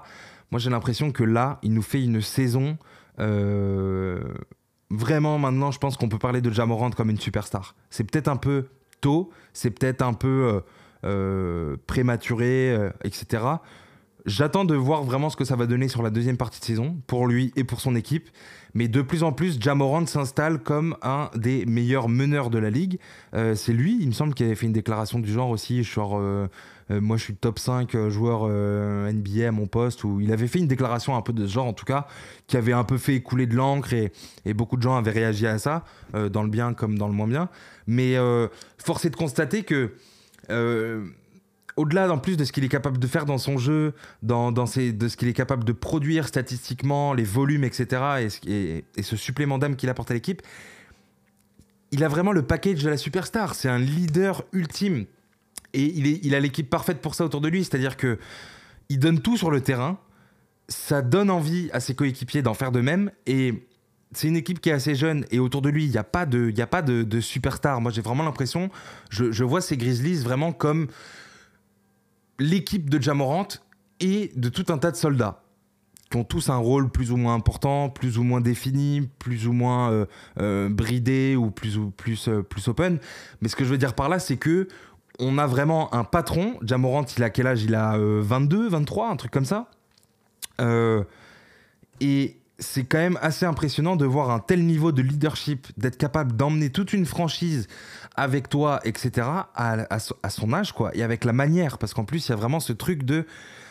Moi, 0.51 0.59
j'ai 0.59 0.69
l'impression 0.69 1.11
que 1.11 1.23
là, 1.23 1.57
il 1.63 1.73
nous 1.73 1.81
fait 1.81 2.03
une 2.03 2.21
saison. 2.21 2.77
Euh, 3.17 4.21
vraiment, 4.91 5.39
maintenant, 5.39 5.71
je 5.71 5.79
pense 5.79 5.97
qu'on 5.97 6.07
peut 6.09 6.19
parler 6.19 6.41
de 6.41 6.51
Jamorant 6.51 6.91
comme 6.91 7.09
une 7.09 7.19
superstar. 7.19 7.75
C'est 7.89 8.03
peut-être 8.03 8.27
un 8.27 8.37
peu 8.37 8.67
tôt, 9.01 9.31
c'est 9.53 9.71
peut-être 9.71 10.03
un 10.03 10.13
peu 10.13 10.61
euh, 11.03 11.77
prématuré, 11.87 12.77
etc. 13.03 13.43
J'attends 14.27 14.65
de 14.65 14.75
voir 14.75 15.03
vraiment 15.03 15.29
ce 15.29 15.37
que 15.37 15.45
ça 15.45 15.55
va 15.55 15.65
donner 15.67 15.87
sur 15.87 16.03
la 16.03 16.09
deuxième 16.09 16.35
partie 16.35 16.59
de 16.59 16.65
saison 16.65 16.97
pour 17.07 17.27
lui 17.27 17.53
et 17.55 17.63
pour 17.63 17.79
son 17.79 17.95
équipe. 17.95 18.29
Mais 18.73 18.89
de 18.89 19.01
plus 19.01 19.23
en 19.23 19.31
plus, 19.31 19.59
Jamorant 19.59 20.05
s'installe 20.05 20.59
comme 20.59 20.97
un 21.01 21.31
des 21.35 21.65
meilleurs 21.65 22.09
meneurs 22.09 22.49
de 22.49 22.59
la 22.59 22.69
ligue. 22.69 22.99
Euh, 23.33 23.55
c'est 23.55 23.71
lui, 23.71 23.97
il 24.01 24.07
me 24.07 24.11
semble, 24.11 24.33
qui 24.33 24.43
avait 24.43 24.55
fait 24.55 24.65
une 24.65 24.73
déclaration 24.73 25.19
du 25.19 25.31
genre 25.31 25.49
aussi, 25.49 25.83
genre 25.83 26.21
moi 26.89 27.17
je 27.17 27.23
suis 27.23 27.35
top 27.35 27.59
5 27.59 28.09
joueur 28.09 28.47
NBA 28.47 29.47
à 29.47 29.51
mon 29.51 29.65
poste, 29.65 30.03
où 30.03 30.21
il 30.21 30.31
avait 30.31 30.47
fait 30.47 30.59
une 30.59 30.67
déclaration 30.67 31.17
un 31.17 31.21
peu 31.21 31.33
de 31.33 31.45
ce 31.47 31.51
genre 31.51 31.65
en 31.65 31.73
tout 31.73 31.85
cas, 31.85 32.07
qui 32.47 32.55
avait 32.55 32.73
un 32.73 32.83
peu 32.83 32.97
fait 32.97 33.21
couler 33.21 33.45
de 33.45 33.55
l'encre 33.55 33.93
et, 33.93 34.11
et, 34.45 34.53
beaucoup 34.53 34.77
de 34.77 34.81
gens 34.81 34.95
avaient 34.95 35.11
réagi 35.11 35.47
à 35.47 35.57
ça, 35.57 35.83
dans 36.13 36.43
le 36.43 36.49
bien 36.49 36.73
comme 36.73 36.97
dans 36.97 37.07
le 37.07 37.13
moins 37.13 37.27
bien. 37.27 37.49
Mais 37.87 38.15
force 38.77 39.05
est 39.05 39.09
de 39.09 39.15
constater 39.15 39.63
que 39.63 39.93
euh, 40.49 41.05
au-delà 41.77 42.11
en 42.11 42.17
plus 42.17 42.37
de 42.37 42.43
ce 42.43 42.51
qu'il 42.51 42.63
est 42.63 42.69
capable 42.69 42.97
de 42.97 43.07
faire 43.07 43.25
dans 43.25 43.37
son 43.37 43.57
jeu, 43.57 43.93
dans, 44.21 44.51
dans 44.51 44.65
de 44.65 45.07
ce 45.07 45.17
qu'il 45.17 45.27
est 45.27 45.33
capable 45.33 45.63
de 45.63 45.71
produire 45.71 46.27
statistiquement, 46.27 47.13
les 47.13 47.23
volumes, 47.23 47.63
etc., 47.63 48.29
et, 48.45 48.83
ce 49.01 49.15
supplément 49.15 49.57
d'âme 49.57 49.75
qu'il 49.75 49.89
apporte 49.89 50.11
à 50.11 50.13
l'équipe, 50.13 50.41
il 51.91 52.03
a 52.03 52.07
vraiment 52.07 52.33
le 52.33 52.41
package 52.41 52.83
de 52.83 52.89
la 52.89 52.97
superstar. 52.97 53.55
C'est 53.55 53.69
un 53.69 53.79
leader 53.79 54.43
ultime. 54.51 55.05
Et 55.73 55.83
il, 55.83 56.25
il 56.25 56.35
a 56.35 56.39
l'équipe 56.39 56.69
parfaite 56.69 56.99
pour 56.99 57.15
ça 57.15 57.23
autour 57.23 57.39
de 57.39 57.47
lui. 57.47 57.63
C'est-à-dire 57.63 57.95
que 57.95 58.17
il 58.89 58.99
donne 58.99 59.21
tout 59.21 59.37
sur 59.37 59.51
le 59.51 59.61
terrain. 59.61 59.99
Ça 60.67 61.01
donne 61.01 61.29
envie 61.29 61.69
à 61.71 61.79
ses 61.79 61.95
coéquipiers 61.95 62.41
d'en 62.41 62.53
faire 62.53 62.73
de 62.73 62.81
même. 62.81 63.09
Et 63.25 63.67
c'est 64.11 64.27
une 64.27 64.35
équipe 64.35 64.59
qui 64.59 64.69
est 64.69 64.73
assez 64.73 64.95
jeune 64.95 65.25
et 65.31 65.39
autour 65.39 65.61
de 65.61 65.69
lui, 65.69 65.85
il 65.85 65.91
n'y 65.91 65.97
a 65.97 66.03
pas 66.03 66.25
de, 66.25 66.51
y 66.55 66.61
a 66.61 66.67
pas 66.67 66.81
de, 66.81 67.19
superstar. 67.19 67.81
Moi, 67.81 67.91
j'ai 67.91 68.01
vraiment 68.01 68.23
l'impression, 68.23 68.69
je, 69.09 69.43
vois 69.43 69.61
ces 69.61 69.77
Grizzlies 69.77 70.23
vraiment 70.23 70.53
comme 70.53 70.87
l'équipe 72.39 72.89
de 72.89 73.01
Jamorant 73.01 73.47
et 73.99 74.31
de 74.35 74.49
tout 74.49 74.65
un 74.71 74.77
tas 74.77 74.91
de 74.91 74.95
soldats 74.95 75.41
qui 76.09 76.17
ont 76.17 76.23
tous 76.23 76.49
un 76.49 76.57
rôle 76.57 76.89
plus 76.89 77.11
ou 77.11 77.17
moins 77.17 77.33
important, 77.33 77.89
plus 77.89 78.17
ou 78.17 78.23
moins 78.23 78.41
défini, 78.41 79.09
plus 79.19 79.47
ou 79.47 79.53
moins 79.53 79.91
euh, 79.91 80.05
euh, 80.39 80.69
bridé 80.69 81.35
ou 81.35 81.51
plus 81.51 81.77
ou 81.77 81.89
plus, 81.91 82.29
euh, 82.29 82.41
plus 82.41 82.67
open. 82.67 82.99
Mais 83.41 83.49
ce 83.49 83.55
que 83.55 83.65
je 83.65 83.69
veux 83.69 83.77
dire 83.77 83.93
par 83.93 84.07
là, 84.09 84.19
c'est 84.19 84.37
que 84.37 84.67
on 85.19 85.37
a 85.37 85.47
vraiment 85.47 85.93
un 85.93 86.03
patron. 86.03 86.57
Jamorant, 86.61 87.05
il 87.17 87.23
a 87.23 87.29
quel 87.29 87.47
âge? 87.47 87.63
Il 87.63 87.73
a 87.75 87.97
22, 87.97 88.69
23, 88.69 89.09
un 89.09 89.15
truc 89.15 89.31
comme 89.31 89.45
ça. 89.45 89.69
et 91.99 92.36
c'est 92.59 92.85
quand 92.85 92.97
même 92.97 93.19
assez 93.21 93.45
impressionnant 93.45 93.95
de 93.95 94.05
voir 94.05 94.31
un 94.31 94.39
tel 94.39 94.65
niveau 94.65 94.91
de 94.91 95.01
leadership, 95.01 95.67
d'être 95.77 95.97
capable 95.97 96.35
d'emmener 96.35 96.69
toute 96.71 96.93
une 96.93 97.05
franchise 97.05 97.67
avec 98.15 98.49
toi, 98.49 98.79
etc., 98.83 99.27
à, 99.53 100.29
son 100.29 100.53
âge, 100.53 100.71
quoi, 100.71 100.95
et 100.95 101.03
avec 101.03 101.23
la 101.23 101.33
manière, 101.33 101.77
parce 101.77 101.93
qu'en 101.93 102.03
plus, 102.03 102.27
il 102.27 102.29
y 102.29 102.33
a 102.33 102.35
vraiment 102.35 102.59
ce 102.59 102.73
truc 102.73 103.03
de, 103.03 103.27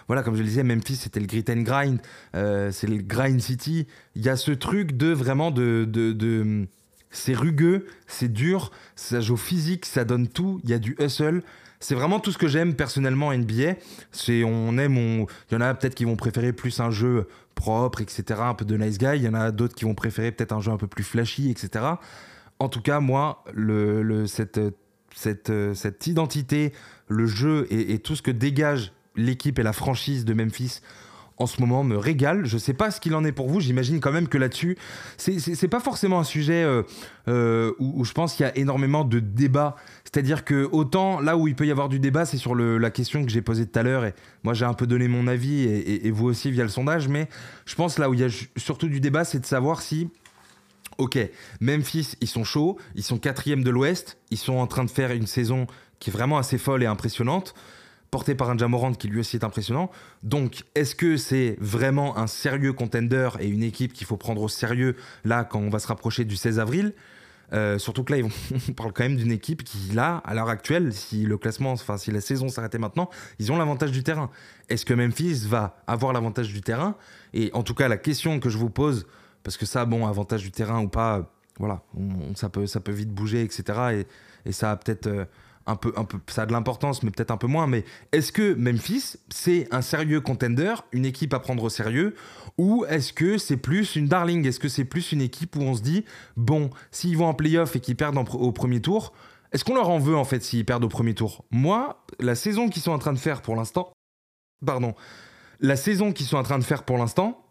voilà, 0.06 0.22
comme 0.22 0.34
je 0.34 0.42
le 0.42 0.46
disais, 0.46 0.62
Memphis, 0.62 0.96
c'était 0.96 1.18
le 1.18 1.26
grit 1.26 1.44
and 1.48 1.62
grind, 1.62 2.00
euh, 2.36 2.70
c'est 2.70 2.86
le 2.86 2.98
grind 2.98 3.40
city, 3.40 3.88
il 4.14 4.22
y 4.22 4.28
a 4.28 4.36
ce 4.36 4.52
truc 4.52 4.96
de 4.96 5.08
vraiment 5.08 5.50
de, 5.50 5.84
de, 5.88 6.12
de 6.12 6.68
c'est 7.16 7.34
rugueux, 7.34 7.86
c'est 8.06 8.32
dur, 8.32 8.70
ça 8.94 9.20
joue 9.20 9.36
physique, 9.36 9.86
ça 9.86 10.04
donne 10.04 10.28
tout, 10.28 10.60
il 10.64 10.70
y 10.70 10.74
a 10.74 10.78
du 10.78 10.96
hustle, 11.00 11.42
c'est 11.80 11.94
vraiment 11.94 12.20
tout 12.20 12.32
ce 12.32 12.38
que 12.38 12.48
j'aime 12.48 12.74
personnellement 12.74 13.28
en 13.28 13.36
NBA. 13.36 13.74
C'est 14.10 14.44
on 14.44 14.78
aime, 14.78 14.96
il 14.96 15.26
y 15.52 15.56
en 15.56 15.60
a 15.60 15.74
peut-être 15.74 15.94
qui 15.94 16.04
vont 16.04 16.16
préférer 16.16 16.52
plus 16.52 16.80
un 16.80 16.90
jeu 16.90 17.28
propre, 17.54 18.00
etc., 18.00 18.24
un 18.42 18.54
peu 18.54 18.64
de 18.64 18.76
nice 18.76 18.98
guy. 18.98 19.16
Il 19.16 19.22
y 19.22 19.28
en 19.28 19.34
a 19.34 19.50
d'autres 19.50 19.74
qui 19.74 19.84
vont 19.84 19.94
préférer 19.94 20.32
peut-être 20.32 20.52
un 20.52 20.60
jeu 20.60 20.72
un 20.72 20.78
peu 20.78 20.86
plus 20.86 21.04
flashy, 21.04 21.50
etc. 21.50 21.84
En 22.58 22.68
tout 22.68 22.80
cas, 22.80 23.00
moi, 23.00 23.44
cette, 24.24 24.58
identité, 26.06 26.72
le 27.08 27.26
jeu 27.26 27.66
et 27.70 27.98
tout 27.98 28.16
ce 28.16 28.22
que 28.22 28.30
dégage 28.30 28.92
l'équipe 29.16 29.58
et 29.58 29.62
la 29.62 29.72
franchise 29.72 30.24
de 30.24 30.34
Memphis 30.34 30.80
en 31.38 31.46
ce 31.46 31.60
moment 31.60 31.84
me 31.84 31.96
régale. 31.96 32.46
Je 32.46 32.58
sais 32.58 32.74
pas 32.74 32.90
ce 32.90 33.00
qu'il 33.00 33.14
en 33.14 33.24
est 33.24 33.32
pour 33.32 33.48
vous. 33.48 33.60
J'imagine 33.60 34.00
quand 34.00 34.12
même 34.12 34.28
que 34.28 34.38
là-dessus, 34.38 34.76
c'est 35.16 35.68
pas 35.68 35.80
forcément 35.80 36.18
un 36.18 36.24
sujet 36.24 36.62
euh, 36.62 36.82
euh, 37.28 37.72
où, 37.78 38.04
je 38.04 38.12
pense 38.12 38.34
qu'il 38.34 38.46
y 38.46 38.48
a 38.48 38.56
énormément 38.56 39.04
de 39.04 39.20
débats. 39.20 39.76
C'est-à-dire 40.04 40.44
que 40.44 40.68
autant 40.72 41.20
là 41.20 41.36
où 41.36 41.48
il 41.48 41.54
peut 41.54 41.66
y 41.66 41.70
avoir 41.70 41.88
du 41.88 41.98
débat, 41.98 42.24
c'est 42.24 42.38
sur 42.38 42.54
la 42.54 42.90
question 42.90 43.24
que 43.24 43.30
j'ai 43.30 43.42
posée 43.42 43.66
tout 43.66 43.78
à 43.78 43.82
l'heure. 43.82 44.04
Et 44.04 44.14
moi, 44.44 44.54
j'ai 44.54 44.64
un 44.64 44.74
peu 44.74 44.86
donné 44.86 45.08
mon 45.08 45.26
avis 45.26 45.64
et, 45.64 46.10
vous 46.10 46.26
aussi 46.26 46.50
via 46.50 46.62
le 46.62 46.70
sondage. 46.70 47.08
Mais 47.08 47.28
je 47.66 47.74
pense 47.74 47.98
là 47.98 48.08
où 48.08 48.14
il 48.14 48.20
y 48.20 48.24
a 48.24 48.28
surtout 48.56 48.88
du 48.88 49.00
débat, 49.00 49.24
c'est 49.24 49.40
de 49.40 49.46
savoir 49.46 49.82
si 49.82 50.08
Ok, 50.98 51.18
Memphis, 51.60 52.14
ils 52.22 52.28
sont 52.28 52.44
chauds, 52.44 52.78
ils 52.94 53.02
sont 53.02 53.18
quatrième 53.18 53.62
de 53.62 53.68
l'Ouest, 53.68 54.16
ils 54.30 54.38
sont 54.38 54.54
en 54.54 54.66
train 54.66 54.82
de 54.82 54.90
faire 54.90 55.10
une 55.10 55.26
saison 55.26 55.66
qui 55.98 56.08
est 56.08 56.12
vraiment 56.12 56.38
assez 56.38 56.56
folle 56.56 56.82
et 56.82 56.86
impressionnante 56.86 57.54
porté 58.16 58.34
par 58.34 58.48
un 58.48 58.56
Jamorant 58.56 58.94
qui 58.94 59.08
lui 59.08 59.20
aussi 59.20 59.36
est 59.36 59.44
impressionnant. 59.44 59.90
Donc, 60.22 60.64
est-ce 60.74 60.94
que 60.94 61.18
c'est 61.18 61.58
vraiment 61.60 62.16
un 62.16 62.26
sérieux 62.26 62.72
contender 62.72 63.28
et 63.40 63.46
une 63.46 63.62
équipe 63.62 63.92
qu'il 63.92 64.06
faut 64.06 64.16
prendre 64.16 64.40
au 64.40 64.48
sérieux 64.48 64.96
là 65.26 65.44
quand 65.44 65.58
on 65.58 65.68
va 65.68 65.78
se 65.80 65.86
rapprocher 65.86 66.24
du 66.24 66.34
16 66.34 66.58
avril? 66.58 66.94
Euh, 67.52 67.78
surtout 67.78 68.04
que 68.04 68.14
là, 68.14 68.26
on 68.68 68.72
parle 68.72 68.94
quand 68.94 69.02
même 69.02 69.16
d'une 69.16 69.32
équipe 69.32 69.64
qui, 69.64 69.92
là, 69.92 70.22
à 70.24 70.32
l'heure 70.32 70.48
actuelle, 70.48 70.94
si 70.94 71.26
le 71.26 71.36
classement, 71.36 71.72
enfin, 71.72 71.98
si 71.98 72.10
la 72.10 72.22
saison 72.22 72.48
s'arrêtait 72.48 72.78
maintenant, 72.78 73.10
ils 73.38 73.52
ont 73.52 73.58
l'avantage 73.58 73.92
du 73.92 74.02
terrain. 74.02 74.30
Est-ce 74.70 74.86
que 74.86 74.94
Memphis 74.94 75.46
va 75.46 75.76
avoir 75.86 76.14
l'avantage 76.14 76.50
du 76.50 76.62
terrain? 76.62 76.94
Et 77.34 77.50
en 77.52 77.62
tout 77.62 77.74
cas, 77.74 77.86
la 77.86 77.98
question 77.98 78.40
que 78.40 78.48
je 78.48 78.56
vous 78.56 78.70
pose, 78.70 79.06
parce 79.42 79.58
que 79.58 79.66
ça, 79.66 79.84
bon, 79.84 80.06
avantage 80.06 80.40
du 80.40 80.52
terrain 80.52 80.80
ou 80.80 80.88
pas, 80.88 81.30
voilà, 81.58 81.82
ça, 82.34 82.48
peut, 82.48 82.66
ça 82.66 82.80
peut 82.80 82.92
vite 82.92 83.10
bouger, 83.10 83.42
etc. 83.42 84.06
Et, 84.46 84.52
ça 84.52 84.70
a 84.70 84.76
peut-être. 84.76 85.06
Euh, 85.06 85.26
un 85.66 85.76
peu, 85.76 85.92
ça 86.28 86.42
a 86.42 86.46
de 86.46 86.52
l'importance, 86.52 87.02
mais 87.02 87.10
peut-être 87.10 87.30
un 87.30 87.36
peu 87.36 87.46
moins. 87.46 87.66
Mais 87.66 87.84
est-ce 88.12 88.32
que 88.32 88.54
Memphis, 88.54 89.16
c'est 89.28 89.68
un 89.72 89.82
sérieux 89.82 90.20
contender, 90.20 90.74
une 90.92 91.04
équipe 91.04 91.34
à 91.34 91.40
prendre 91.40 91.62
au 91.64 91.68
sérieux, 91.68 92.14
ou 92.58 92.84
est-ce 92.88 93.12
que 93.12 93.38
c'est 93.38 93.56
plus 93.56 93.96
une 93.96 94.06
darling? 94.06 94.46
Est-ce 94.46 94.60
que 94.60 94.68
c'est 94.68 94.84
plus 94.84 95.12
une 95.12 95.20
équipe 95.20 95.56
où 95.56 95.60
on 95.60 95.74
se 95.74 95.82
dit, 95.82 96.04
bon, 96.36 96.70
s'ils 96.90 97.16
vont 97.16 97.26
en 97.26 97.34
playoff 97.34 97.76
et 97.76 97.80
qu'ils 97.80 97.96
perdent 97.96 98.16
au 98.16 98.52
premier 98.52 98.80
tour, 98.80 99.12
est-ce 99.52 99.64
qu'on 99.64 99.74
leur 99.74 99.88
en 99.88 99.98
veut 99.98 100.16
en 100.16 100.24
fait 100.24 100.42
s'ils 100.42 100.64
perdent 100.64 100.84
au 100.84 100.88
premier 100.88 101.14
tour? 101.14 101.44
Moi, 101.50 102.04
la 102.20 102.34
saison 102.34 102.68
qu'ils 102.68 102.82
sont 102.82 102.92
en 102.92 102.98
train 102.98 103.12
de 103.12 103.18
faire 103.18 103.42
pour 103.42 103.56
l'instant, 103.56 103.92
pardon, 104.64 104.94
la 105.60 105.76
saison 105.76 106.12
qu'ils 106.12 106.26
sont 106.26 106.36
en 106.36 106.42
train 106.42 106.58
de 106.58 106.64
faire 106.64 106.84
pour 106.84 106.98
l'instant, 106.98 107.45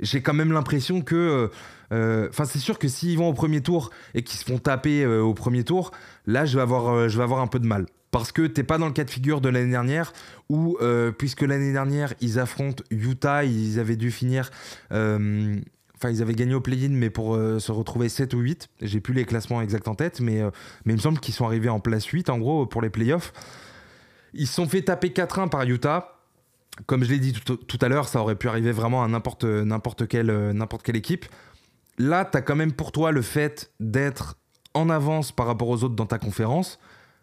j'ai 0.00 0.22
quand 0.22 0.34
même 0.34 0.52
l'impression 0.52 1.00
que. 1.02 1.14
Euh, 1.14 1.48
euh, 1.92 2.28
enfin, 2.28 2.44
c'est 2.44 2.58
sûr 2.58 2.78
que 2.78 2.88
s'ils 2.88 3.16
vont 3.16 3.28
au 3.28 3.32
premier 3.32 3.62
tour 3.62 3.90
et 4.14 4.22
qu'ils 4.22 4.38
se 4.38 4.44
font 4.44 4.58
taper 4.58 5.04
euh, 5.04 5.22
au 5.22 5.32
premier 5.32 5.64
tour, 5.64 5.90
là, 6.26 6.44
je 6.44 6.56
vais, 6.56 6.62
avoir, 6.62 7.08
je 7.08 7.16
vais 7.16 7.24
avoir 7.24 7.40
un 7.40 7.46
peu 7.46 7.58
de 7.58 7.66
mal. 7.66 7.86
Parce 8.10 8.32
que 8.32 8.46
t'es 8.46 8.62
pas 8.62 8.78
dans 8.78 8.86
le 8.86 8.92
cas 8.92 9.04
de 9.04 9.10
figure 9.10 9.40
de 9.40 9.48
l'année 9.48 9.70
dernière 9.70 10.12
où, 10.48 10.78
puisque 11.18 11.42
l'année 11.42 11.74
dernière, 11.74 12.14
ils 12.22 12.38
affrontent 12.38 12.82
Utah, 12.90 13.44
ils 13.44 13.78
avaient 13.78 13.96
dû 13.96 14.10
finir. 14.10 14.50
Enfin, 14.90 16.10
ils 16.10 16.22
avaient 16.22 16.32
gagné 16.32 16.54
au 16.54 16.62
play-in, 16.62 16.88
mais 16.88 17.10
pour 17.10 17.34
se 17.34 17.70
retrouver 17.70 18.08
7 18.08 18.32
ou 18.32 18.38
8. 18.38 18.70
J'ai 18.80 19.00
plus 19.00 19.12
les 19.12 19.26
classements 19.26 19.60
exacts 19.60 19.88
en 19.88 19.94
tête, 19.94 20.20
mais, 20.20 20.40
mais 20.86 20.94
il 20.94 20.96
me 20.96 21.02
semble 21.02 21.20
qu'ils 21.20 21.34
sont 21.34 21.44
arrivés 21.44 21.68
en 21.68 21.80
place 21.80 22.06
8, 22.06 22.30
en 22.30 22.38
gros, 22.38 22.64
pour 22.64 22.80
les 22.80 22.88
playoffs. 22.88 23.34
Ils 24.32 24.46
se 24.46 24.54
sont 24.54 24.66
fait 24.66 24.80
taper 24.80 25.08
4-1 25.08 25.50
par 25.50 25.64
Utah 25.64 26.17
comme 26.86 27.04
je 27.04 27.10
l'ai 27.10 27.18
dit 27.18 27.32
tout, 27.32 27.78
à 27.80 27.88
l'heure, 27.88 28.08
ça 28.08 28.20
aurait 28.20 28.36
pu 28.36 28.48
arriver 28.48 28.72
vraiment 28.72 29.02
à 29.02 29.08
n'importe, 29.08 30.06
quelle, 30.08 30.30
euh, 30.30 30.52
n'importe 30.52 30.82
quelle 30.82 30.96
équipe. 30.96 31.26
Là, 31.98 32.24
tu 32.24 32.38
as 32.38 32.42
quand 32.42 32.56
même 32.56 32.72
pour 32.72 32.92
toi 32.92 33.10
le 33.10 33.22
fait 33.22 33.72
d'être 33.80 34.36
en 34.74 34.88
avance 34.88 35.32
par 35.32 35.46
rapport 35.46 35.68
aux 35.68 35.82
autres 35.82 35.96
dans 35.96 36.06
ta 36.06 36.18
conférence. 36.18 36.78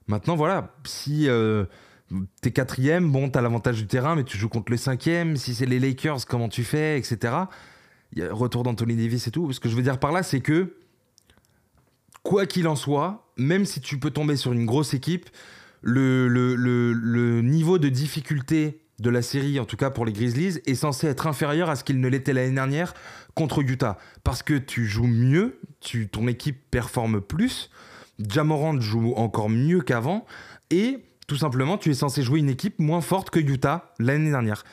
Maintenant, 0.08 0.36
voilà, 0.36 0.76
si 0.84 1.30
euh, 1.30 1.66
t'es 2.42 2.52
quatrième, 2.52 3.12
bon, 3.12 3.30
t'as 3.30 3.42
l'avantage 3.42 3.78
du 3.78 3.88
terrain, 3.88 4.16
mais 4.16 4.24
tu 4.24 4.38
joues 4.38 4.50
contre 4.50 4.72
le 4.72 4.78
cinquième. 4.78 5.38
Si 5.38 5.56
c'est 5.56 5.66
les 5.66 5.80
Lakers, 5.80 6.26
comment 6.28 6.50
tu 6.50 6.64
fais, 6.64 6.98
etc. 6.98 7.34
Y 8.16 8.24
a 8.24 8.34
retour 8.34 8.64
d'Anthony 8.64 8.96
Davis 8.96 9.28
et 9.28 9.32
tout. 9.32 9.52
Ce 9.54 9.60
que 9.60 9.70
je 9.70 9.76
veux 9.76 9.84
dire 9.84 10.00
par 10.00 10.12
là, 10.12 10.22
c'est 10.22 10.42
que, 10.42 10.76
quoi 12.24 12.46
qu'il 12.46 12.68
en 12.68 12.76
soit, 12.76 13.32
même 13.38 13.66
si 13.66 13.80
tu 13.80 14.00
peux 14.00 14.12
tomber 14.12 14.36
sur 14.36 14.52
une 14.52 14.66
grosse 14.66 14.94
équipe, 14.94 15.30
le, 15.82 16.28
le, 16.28 16.56
le 16.56 17.42
niveau 17.42 17.78
de 17.78 17.90
difficulté 17.90 18.85
de 19.00 19.10
la 19.10 19.22
série, 19.22 19.60
en 19.60 19.66
tout 19.66 19.78
cas 19.78 19.90
pour 19.90 20.06
les 20.06 20.14
Grizzlies, 20.14 20.60
est 20.66 20.76
censé 20.76 21.08
être 21.08 21.28
inférieur 21.28 21.70
à 21.70 21.76
ce 21.76 21.84
qu'il 21.84 22.00
ne 22.00 22.08
l'était 22.08 22.34
l'année 22.34 22.56
dernière 22.56 22.94
contre 23.34 23.62
Utah. 23.62 23.98
Parce 24.24 24.44
que 24.44 24.54
tu 24.54 24.86
joues 24.86 25.08
mieux, 25.08 25.60
tu, 25.82 26.08
ton 26.08 26.28
équipe 26.28 26.60
performe 26.72 27.22
plus, 27.22 27.70
Jamorant 28.20 28.80
joue 28.80 29.14
encore 29.16 29.50
mieux 29.50 29.82
qu'avant, 29.82 30.26
et 30.72 31.00
tout 31.28 31.36
simplement, 31.36 31.78
tu 31.78 31.90
es 31.90 31.94
censé 31.94 32.22
jouer 32.22 32.40
une 32.40 32.50
équipe 32.50 32.80
moins 32.80 33.02
forte 33.02 33.30
que 33.30 33.40
Utah 33.40 33.94
l'année 34.00 34.30
dernière. 34.30 34.64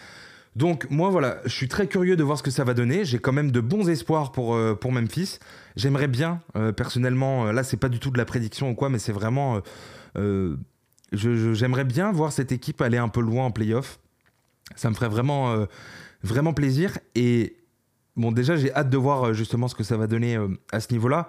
Donc 0.54 0.86
moi 0.90 1.08
voilà, 1.08 1.38
je 1.44 1.50
suis 1.50 1.68
très 1.68 1.86
curieux 1.86 2.14
de 2.14 2.22
voir 2.22 2.36
ce 2.36 2.42
que 2.42 2.50
ça 2.50 2.64
va 2.64 2.74
donner. 2.74 3.04
J'ai 3.04 3.18
quand 3.18 3.32
même 3.32 3.50
de 3.50 3.60
bons 3.60 3.88
espoirs 3.88 4.32
pour, 4.32 4.54
euh, 4.54 4.74
pour 4.74 4.92
Memphis. 4.92 5.38
J'aimerais 5.76 6.08
bien, 6.08 6.40
euh, 6.56 6.72
personnellement, 6.72 7.46
euh, 7.46 7.52
là 7.52 7.64
c'est 7.64 7.78
pas 7.78 7.88
du 7.88 7.98
tout 7.98 8.10
de 8.10 8.18
la 8.18 8.26
prédiction 8.26 8.70
ou 8.70 8.74
quoi, 8.74 8.88
mais 8.90 8.98
c'est 8.98 9.12
vraiment... 9.12 9.60
J'aimerais 11.14 11.84
bien 11.84 12.10
voir 12.12 12.32
cette 12.32 12.52
équipe 12.52 12.80
aller 12.80 12.96
un 12.98 13.08
peu 13.08 13.20
loin 13.20 13.46
en 13.46 13.50
playoff. 13.50 13.98
Ça 14.76 14.90
me 14.90 14.94
ferait 14.94 15.08
vraiment, 15.08 15.52
euh, 15.52 15.66
vraiment 16.22 16.52
plaisir. 16.52 16.98
Et 17.14 17.56
bon, 18.16 18.32
déjà, 18.32 18.56
j'ai 18.56 18.72
hâte 18.74 18.90
de 18.90 18.96
voir 18.96 19.28
euh, 19.28 19.32
justement 19.32 19.68
ce 19.68 19.74
que 19.74 19.84
ça 19.84 19.96
va 19.96 20.06
donner 20.06 20.36
euh, 20.36 20.48
à 20.72 20.80
ce 20.80 20.92
niveau-là. 20.92 21.28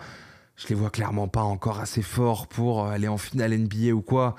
Je 0.56 0.68
les 0.68 0.76
vois 0.76 0.90
clairement 0.90 1.28
pas 1.28 1.42
encore 1.42 1.80
assez 1.80 2.02
forts 2.02 2.48
pour 2.48 2.86
aller 2.86 3.08
en 3.08 3.18
finale 3.18 3.58
NBA 3.58 3.92
ou 3.94 4.02
quoi. 4.02 4.36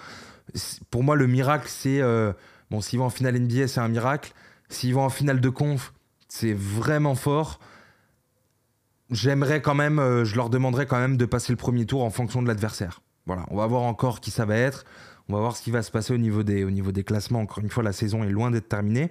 Pour 0.90 1.02
moi, 1.02 1.16
le 1.16 1.26
miracle, 1.26 1.66
c'est. 1.68 2.00
bon, 2.70 2.80
s'ils 2.80 3.00
vont 3.00 3.06
en 3.06 3.10
finale 3.10 3.36
NBA, 3.36 3.66
c'est 3.66 3.80
un 3.80 3.88
miracle. 3.88 4.32
S'ils 4.68 4.94
vont 4.94 5.02
en 5.02 5.10
finale 5.10 5.40
de 5.40 5.48
conf, 5.48 5.92
c'est 6.28 6.52
vraiment 6.52 7.16
fort. 7.16 7.58
J'aimerais 9.10 9.60
quand 9.60 9.74
même, 9.74 10.22
je 10.22 10.36
leur 10.36 10.50
demanderais 10.50 10.86
quand 10.86 11.00
même 11.00 11.16
de 11.16 11.24
passer 11.24 11.52
le 11.52 11.56
premier 11.56 11.84
tour 11.84 12.04
en 12.04 12.10
fonction 12.10 12.42
de 12.42 12.46
l'adversaire. 12.46 13.00
Voilà, 13.26 13.44
on 13.50 13.56
va 13.56 13.66
voir 13.66 13.82
encore 13.82 14.20
qui 14.20 14.30
ça 14.30 14.44
va 14.44 14.56
être. 14.56 14.84
On 15.28 15.34
va 15.34 15.40
voir 15.40 15.56
ce 15.56 15.62
qui 15.62 15.70
va 15.70 15.82
se 15.82 15.90
passer 15.90 16.12
au 16.12 16.18
niveau 16.18 16.42
des, 16.42 16.64
au 16.64 16.70
niveau 16.70 16.92
des 16.92 17.04
classements. 17.04 17.40
Encore 17.40 17.62
une 17.62 17.70
fois, 17.70 17.82
la 17.82 17.92
saison 17.92 18.24
est 18.24 18.30
loin 18.30 18.50
d'être 18.50 18.68
terminée. 18.68 19.10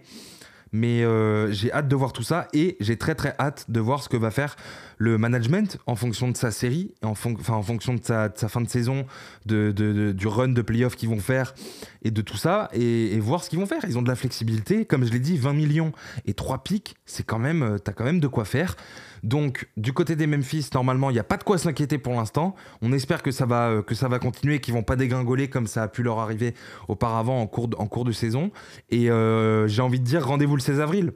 Mais 0.76 1.04
euh, 1.04 1.52
j'ai 1.52 1.72
hâte 1.72 1.88
de 1.88 1.96
voir 1.96 2.14
tout 2.14 2.24
ça 2.24 2.48
et 2.52 2.78
j'ai 2.80 2.98
très 2.98 3.14
très 3.14 3.36
hâte 3.40 3.66
de 3.70 3.80
voir 3.80 4.02
ce 4.02 4.10
que 4.10 4.18
va 4.18 4.32
faire 4.32 4.56
le 4.98 5.20
management 5.20 5.78
en 5.86 5.96
fonction 5.96 6.30
de 6.30 6.36
sa 6.36 6.50
série, 6.50 6.96
en, 7.04 7.12
en 7.12 7.62
fonction 7.62 7.94
de 7.94 8.04
sa, 8.04 8.32
fin 8.34 8.60
de 8.60 8.68
saison, 8.68 9.06
de, 9.46 9.72
du 10.12 10.28
run 10.28 10.48
de 10.48 10.62
playoff 10.64 10.96
qu'ils 10.96 11.10
vont 11.10 11.20
faire 11.20 11.54
et 12.02 12.10
de 12.10 12.22
tout 12.22 12.38
ça 12.38 12.70
et, 12.74 13.20
voir 13.20 13.44
ce 13.44 13.52
qu'ils 13.52 13.60
vont 13.60 13.68
faire. 13.68 13.84
Ils 13.88 14.00
ont 14.00 14.02
de 14.02 14.08
la 14.08 14.16
flexibilité. 14.16 14.86
Comme 14.86 15.06
je 15.06 15.12
l'ai 15.12 15.20
dit, 15.20 15.38
20 15.38 15.54
millions 15.54 15.92
et 16.26 16.34
3 16.34 16.64
pics, 16.64 16.96
c'est 17.06 17.24
euh, 17.32 17.78
t'as 17.78 17.94
quand 17.94 18.04
même 18.04 18.20
de 18.20 18.28
quoi 18.28 18.44
faire. 18.44 18.76
Donc, 19.24 19.70
du 19.78 19.94
côté 19.94 20.18
des 20.18 20.28
Memphis, 20.28 20.70
normalement, 20.74 21.10
il 21.10 21.14
n'y 21.14 21.20
a 21.20 21.24
pas 21.24 21.38
de 21.38 21.44
quoi 21.44 21.58
s'inquiéter 21.58 21.98
pour 21.98 22.14
l'instant. 22.14 22.56
On 22.82 22.92
espère 22.92 23.24
que 23.24 23.32
ça 23.32 23.46
va, 23.46 23.70
euh, 23.70 23.82
continuer, 24.20 24.60
qu'ils 24.60 24.74
vont 24.74 24.84
pas 24.84 24.98
dégringoler 24.98 25.50
comme 25.50 25.66
ça 25.66 25.84
a 25.84 25.88
pu 25.88 26.04
leur 26.04 26.20
arriver 26.20 26.54
auparavant 26.90 27.42
en 27.42 27.48
cours 27.48 27.70
de, 27.70 27.78
en 27.78 27.88
cours 27.88 28.04
de 28.04 28.12
saison. 28.12 28.52
Et 28.90 29.10
euh, 29.10 29.66
j'ai 29.68 29.82
envie 29.82 30.02
de 30.02 30.06
dire, 30.06 30.28
rendez-vous 30.28 30.58
le 30.58 30.62
16 30.62 30.82
avril. 30.82 31.14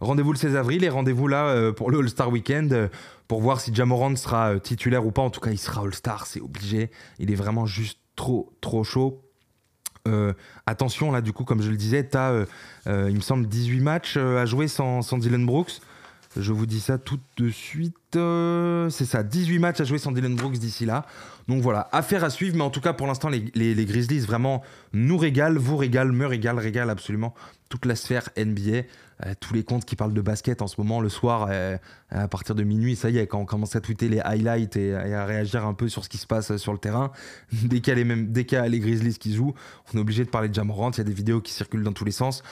Rendez-vous 0.00 0.32
le 0.32 0.38
16 0.38 0.56
avril 0.56 0.84
et 0.84 0.88
rendez-vous 0.88 1.28
là 1.28 1.46
euh, 1.48 1.72
pour 1.72 1.90
le 1.90 1.98
All-Star 1.98 2.30
Weekend 2.30 2.90
pour 3.28 3.42
voir 3.42 3.60
si 3.60 3.74
Jamorant 3.74 4.16
sera 4.16 4.58
titulaire 4.58 5.06
ou 5.06 5.12
pas. 5.12 5.22
En 5.22 5.30
tout 5.30 5.40
cas, 5.40 5.50
il 5.50 5.58
sera 5.58 5.82
All-Star, 5.82 6.26
c'est 6.26 6.40
obligé. 6.40 6.90
Il 7.18 7.30
est 7.30 7.36
vraiment 7.36 7.66
juste 7.66 7.98
trop, 8.16 8.54
trop 8.62 8.84
chaud. 8.84 9.20
attention, 10.66 11.12
là, 11.12 11.20
du 11.20 11.34
coup, 11.34 11.44
comme 11.44 11.60
je 11.60 11.70
le 11.70 11.76
disais, 11.76 12.08
tu 12.08 12.16
as, 12.16 12.46
il 12.86 13.14
me 13.14 13.20
semble, 13.20 13.46
18 13.46 13.80
matchs 13.80 14.16
à 14.16 14.46
jouer 14.46 14.66
sans, 14.66 15.02
sans 15.02 15.18
Dylan 15.18 15.44
Brooks. 15.44 15.80
Je 16.36 16.52
vous 16.52 16.66
dis 16.66 16.80
ça 16.80 16.98
tout 16.98 17.20
de 17.36 17.48
suite. 17.48 17.94
Euh, 18.16 18.90
c'est 18.90 19.04
ça, 19.04 19.22
18 19.22 19.58
matchs 19.60 19.80
à 19.80 19.84
jouer 19.84 19.98
sans 19.98 20.10
Dylan 20.10 20.34
Brooks 20.34 20.58
d'ici 20.58 20.84
là. 20.84 21.06
Donc 21.46 21.62
voilà, 21.62 21.88
affaire 21.92 22.24
à 22.24 22.30
suivre. 22.30 22.56
Mais 22.56 22.62
en 22.62 22.70
tout 22.70 22.80
cas, 22.80 22.92
pour 22.92 23.06
l'instant, 23.06 23.28
les, 23.28 23.84
Grizzlies 23.84 24.20
vraiment 24.20 24.62
nous 24.92 25.16
régalent, 25.16 25.60
vous 25.60 25.76
régalent, 25.76 26.12
me 26.12 26.26
régalent, 26.26 26.60
régalent 26.60 26.90
absolument 26.90 27.34
toute 27.68 27.86
la 27.86 27.94
sphère 27.94 28.28
NBA. 28.36 28.82
Euh, 29.24 29.34
tous 29.38 29.54
les 29.54 29.62
comptes 29.62 29.84
qui 29.84 29.94
parlent 29.94 30.12
de 30.12 30.20
basket 30.20 30.60
en 30.60 30.66
ce 30.66 30.74
moment, 30.78 31.00
le 31.00 31.08
soir, 31.08 31.46
euh, 31.50 31.76
à 32.10 32.26
partir 32.26 32.56
de 32.56 32.64
minuit, 32.64 32.96
ça 32.96 33.10
y 33.10 33.18
est, 33.18 33.28
quand 33.28 33.38
on 33.38 33.44
commence 33.44 33.76
à 33.76 33.80
tweeter 33.80 34.08
les 34.08 34.18
highlights 34.18 34.76
et, 34.76 34.92
à 34.92 35.24
réagir 35.24 35.64
un 35.64 35.74
peu 35.74 35.88
sur 35.88 36.02
ce 36.02 36.08
qui 36.08 36.18
se 36.18 36.26
passe 36.26 36.56
sur 36.56 36.72
le 36.72 36.78
terrain, 36.78 37.12
dès 37.52 37.80
qu'il 37.80 37.88
y 37.88 37.92
a 37.92 37.94
les, 37.94 38.04
mêmes, 38.04 38.32
dès 38.32 38.44
qu'il 38.44 38.58
y 38.58 38.60
a 38.60 38.66
les 38.66 38.80
Grizzlies 38.80 39.18
qui 39.18 39.34
jouent, 39.34 39.54
on 39.92 39.98
est 39.98 40.00
obligé 40.00 40.24
de 40.24 40.30
parler 40.30 40.48
de 40.48 40.54
Jamorant. 40.54 40.90
Il 40.90 40.98
y 40.98 41.00
a 41.02 41.04
des 41.04 41.12
vidéos 41.12 41.40
qui 41.40 41.52
circulent 41.52 41.84
dans 41.84 41.92
tous 41.92 42.04
les 42.04 42.10
sens. 42.10 42.42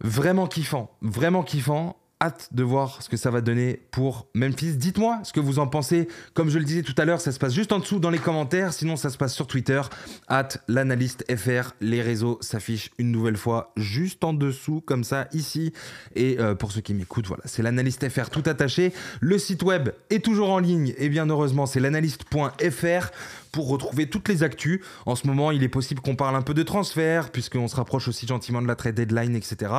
Vraiment 0.00 0.46
kiffant, 0.46 0.90
vraiment 1.02 1.42
kiffant 1.42 1.96
hâte 2.20 2.48
de 2.52 2.62
voir 2.62 3.02
ce 3.02 3.08
que 3.08 3.16
ça 3.16 3.30
va 3.30 3.40
donner 3.40 3.80
pour 3.90 4.26
Memphis. 4.34 4.74
Dites-moi 4.76 5.20
ce 5.22 5.32
que 5.32 5.40
vous 5.40 5.58
en 5.58 5.66
pensez. 5.66 6.08
Comme 6.34 6.50
je 6.50 6.58
le 6.58 6.64
disais 6.64 6.82
tout 6.82 6.94
à 6.98 7.04
l'heure, 7.04 7.20
ça 7.20 7.32
se 7.32 7.38
passe 7.38 7.54
juste 7.54 7.72
en 7.72 7.78
dessous 7.78 8.00
dans 8.00 8.10
les 8.10 8.18
commentaires. 8.18 8.72
Sinon, 8.72 8.96
ça 8.96 9.10
se 9.10 9.16
passe 9.16 9.34
sur 9.34 9.46
Twitter. 9.46 9.80
Hâte 10.28 10.62
l'analyste 10.68 11.24
FR. 11.34 11.72
Les 11.80 12.02
réseaux 12.02 12.38
s'affichent 12.40 12.90
une 12.98 13.12
nouvelle 13.12 13.36
fois 13.36 13.72
juste 13.76 14.24
en 14.24 14.32
dessous, 14.32 14.80
comme 14.80 15.04
ça, 15.04 15.28
ici. 15.32 15.72
Et 16.14 16.36
euh, 16.38 16.54
pour 16.54 16.72
ceux 16.72 16.80
qui 16.80 16.94
m'écoutent, 16.94 17.26
voilà, 17.26 17.44
c'est 17.46 17.62
l'analyste 17.62 18.08
FR 18.08 18.30
tout 18.30 18.42
attaché. 18.46 18.92
Le 19.20 19.38
site 19.38 19.62
web 19.62 19.90
est 20.10 20.24
toujours 20.24 20.50
en 20.50 20.58
ligne. 20.58 20.94
Et 20.98 21.08
bien 21.08 21.26
heureusement, 21.26 21.66
c'est 21.66 21.80
l'analyste.fr 21.80 23.10
pour 23.52 23.68
retrouver 23.68 24.08
toutes 24.08 24.28
les 24.28 24.42
actus. 24.42 24.80
En 25.06 25.16
ce 25.16 25.26
moment, 25.26 25.50
il 25.50 25.62
est 25.62 25.68
possible 25.68 26.00
qu'on 26.00 26.16
parle 26.16 26.36
un 26.36 26.42
peu 26.42 26.54
de 26.54 26.62
transfert, 26.62 27.30
puisqu'on 27.30 27.68
se 27.68 27.76
rapproche 27.76 28.08
aussi 28.08 28.26
gentiment 28.26 28.62
de 28.62 28.66
la 28.66 28.76
trade 28.76 28.94
deadline, 28.94 29.34
etc. 29.36 29.72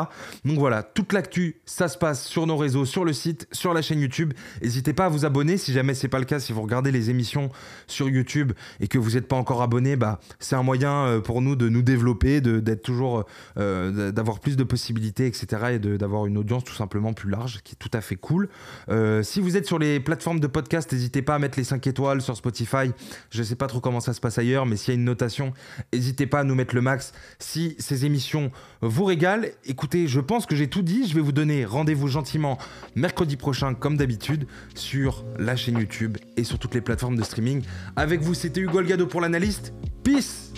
Donc 0.46 0.60
voilà, 0.60 0.84
toute 0.84 1.14
l'actu, 1.14 1.62
ça 1.66 1.88
se 1.88 1.98
passe 1.98 2.26
sur 2.26 2.48
nos 2.48 2.58
réseaux, 2.58 2.86
sur 2.86 3.06
le 3.06 3.14
site, 3.14 3.48
sur 3.52 3.74
la 3.74 3.82
chaîne 3.82 4.00
YouTube. 4.00 4.34
N'hésitez 4.62 4.94
pas 4.94 5.06
à 5.06 5.10
vous 5.10 5.26
abonner 5.26 5.58
si 5.58 5.74
jamais 5.74 5.94
c'est 5.94 6.08
pas 6.08 6.20
le 6.20 6.26
cas, 6.26 6.40
si 6.40 6.54
vous 6.54 6.62
regardez 6.62 6.92
les 6.92 7.10
émissions 7.10 7.50
sur 7.88 8.10
YouTube 8.10 8.54
et 8.80 8.88
que 8.88 8.98
vous 8.98 9.12
n'êtes 9.12 9.28
pas 9.28 9.36
encore 9.36 9.62
abonné, 9.62 9.96
bah, 9.96 10.20
c'est 10.40 10.56
un 10.56 10.64
moyen 10.64 11.06
euh, 11.06 11.20
pour 11.20 11.42
nous 11.42 11.56
de 11.56 11.70
nous 11.70 11.82
développer, 11.82 12.42
d'être 12.42 12.82
toujours, 12.82 13.26
euh, 13.58 14.12
d'avoir 14.12 14.40
plus 14.40 14.56
de 14.56 14.64
possibilités, 14.64 15.28
etc. 15.28 15.74
et 15.74 15.80
d'avoir 15.80 16.26
une 16.26 16.38
audience 16.38 16.64
tout 16.64 16.74
simplement 16.74 17.14
plus 17.14 17.30
large, 17.30 17.62
qui 17.64 17.74
est 17.74 17.78
tout 17.78 17.92
à 17.94 18.02
fait 18.02 18.16
cool. 18.16 18.50
Euh, 18.90 19.24
si 19.24 19.40
vous 19.40 19.58
êtes 19.58 19.66
sur 19.66 19.80
les 19.80 20.00
plateformes 20.00 20.40
de 20.40 20.48
podcast, 20.48 20.92
n'hésitez 20.92 21.22
pas 21.22 21.36
à 21.36 21.40
mettre 21.40 21.58
les 21.58 21.64
5 21.64 21.86
étoiles 21.88 22.22
sur 22.22 22.36
Spotify. 22.36 22.92
Je 23.30 23.44
sais 23.44 23.56
pas 23.60 23.68
trop 23.68 23.80
comment 23.80 24.00
ça 24.00 24.14
se 24.14 24.20
passe 24.20 24.40
ailleurs, 24.40 24.66
mais 24.66 24.76
s'il 24.76 24.94
y 24.94 24.98
a 24.98 25.00
une 25.00 25.06
notation, 25.06 25.54
n'hésitez 25.94 26.26
pas 26.26 26.40
à 26.40 26.44
nous 26.44 26.56
mettre 26.56 26.74
le 26.74 26.82
max. 26.82 27.14
Si 27.38 27.76
ces 27.78 28.06
émissions 28.06 28.52
vous 28.82 29.06
régalent, 29.06 29.46
écoutez, 29.66 30.08
je 30.08 30.20
pense 30.20 30.48
que 30.48 30.56
j'ai 30.56 30.68
tout 30.68 30.82
dit. 30.82 31.08
Je 31.08 31.14
vais 31.14 31.22
vous 31.22 31.32
donner 31.32 31.66
rendez-vous 31.66 32.08
gentiment 32.08 32.58
mercredi 32.96 33.36
prochain, 33.38 33.76
comme 33.76 33.98
d'habitude, 33.98 34.48
sur 34.74 35.24
la 35.38 35.56
chaîne 35.56 35.78
YouTube 35.78 36.18
et 36.38 36.44
sur 36.44 36.58
toutes 36.58 36.74
les 36.74 36.82
plateformes 36.82 37.18
de 37.18 37.24
streaming. 37.24 37.62
Avec 37.96 38.22
vous, 38.22 38.34
c'était 38.34 38.62
Hugo 38.62 38.80
Algado 38.80 39.06
pour 39.06 39.22
l'analyste. 39.22 39.74
Peace 40.04 40.54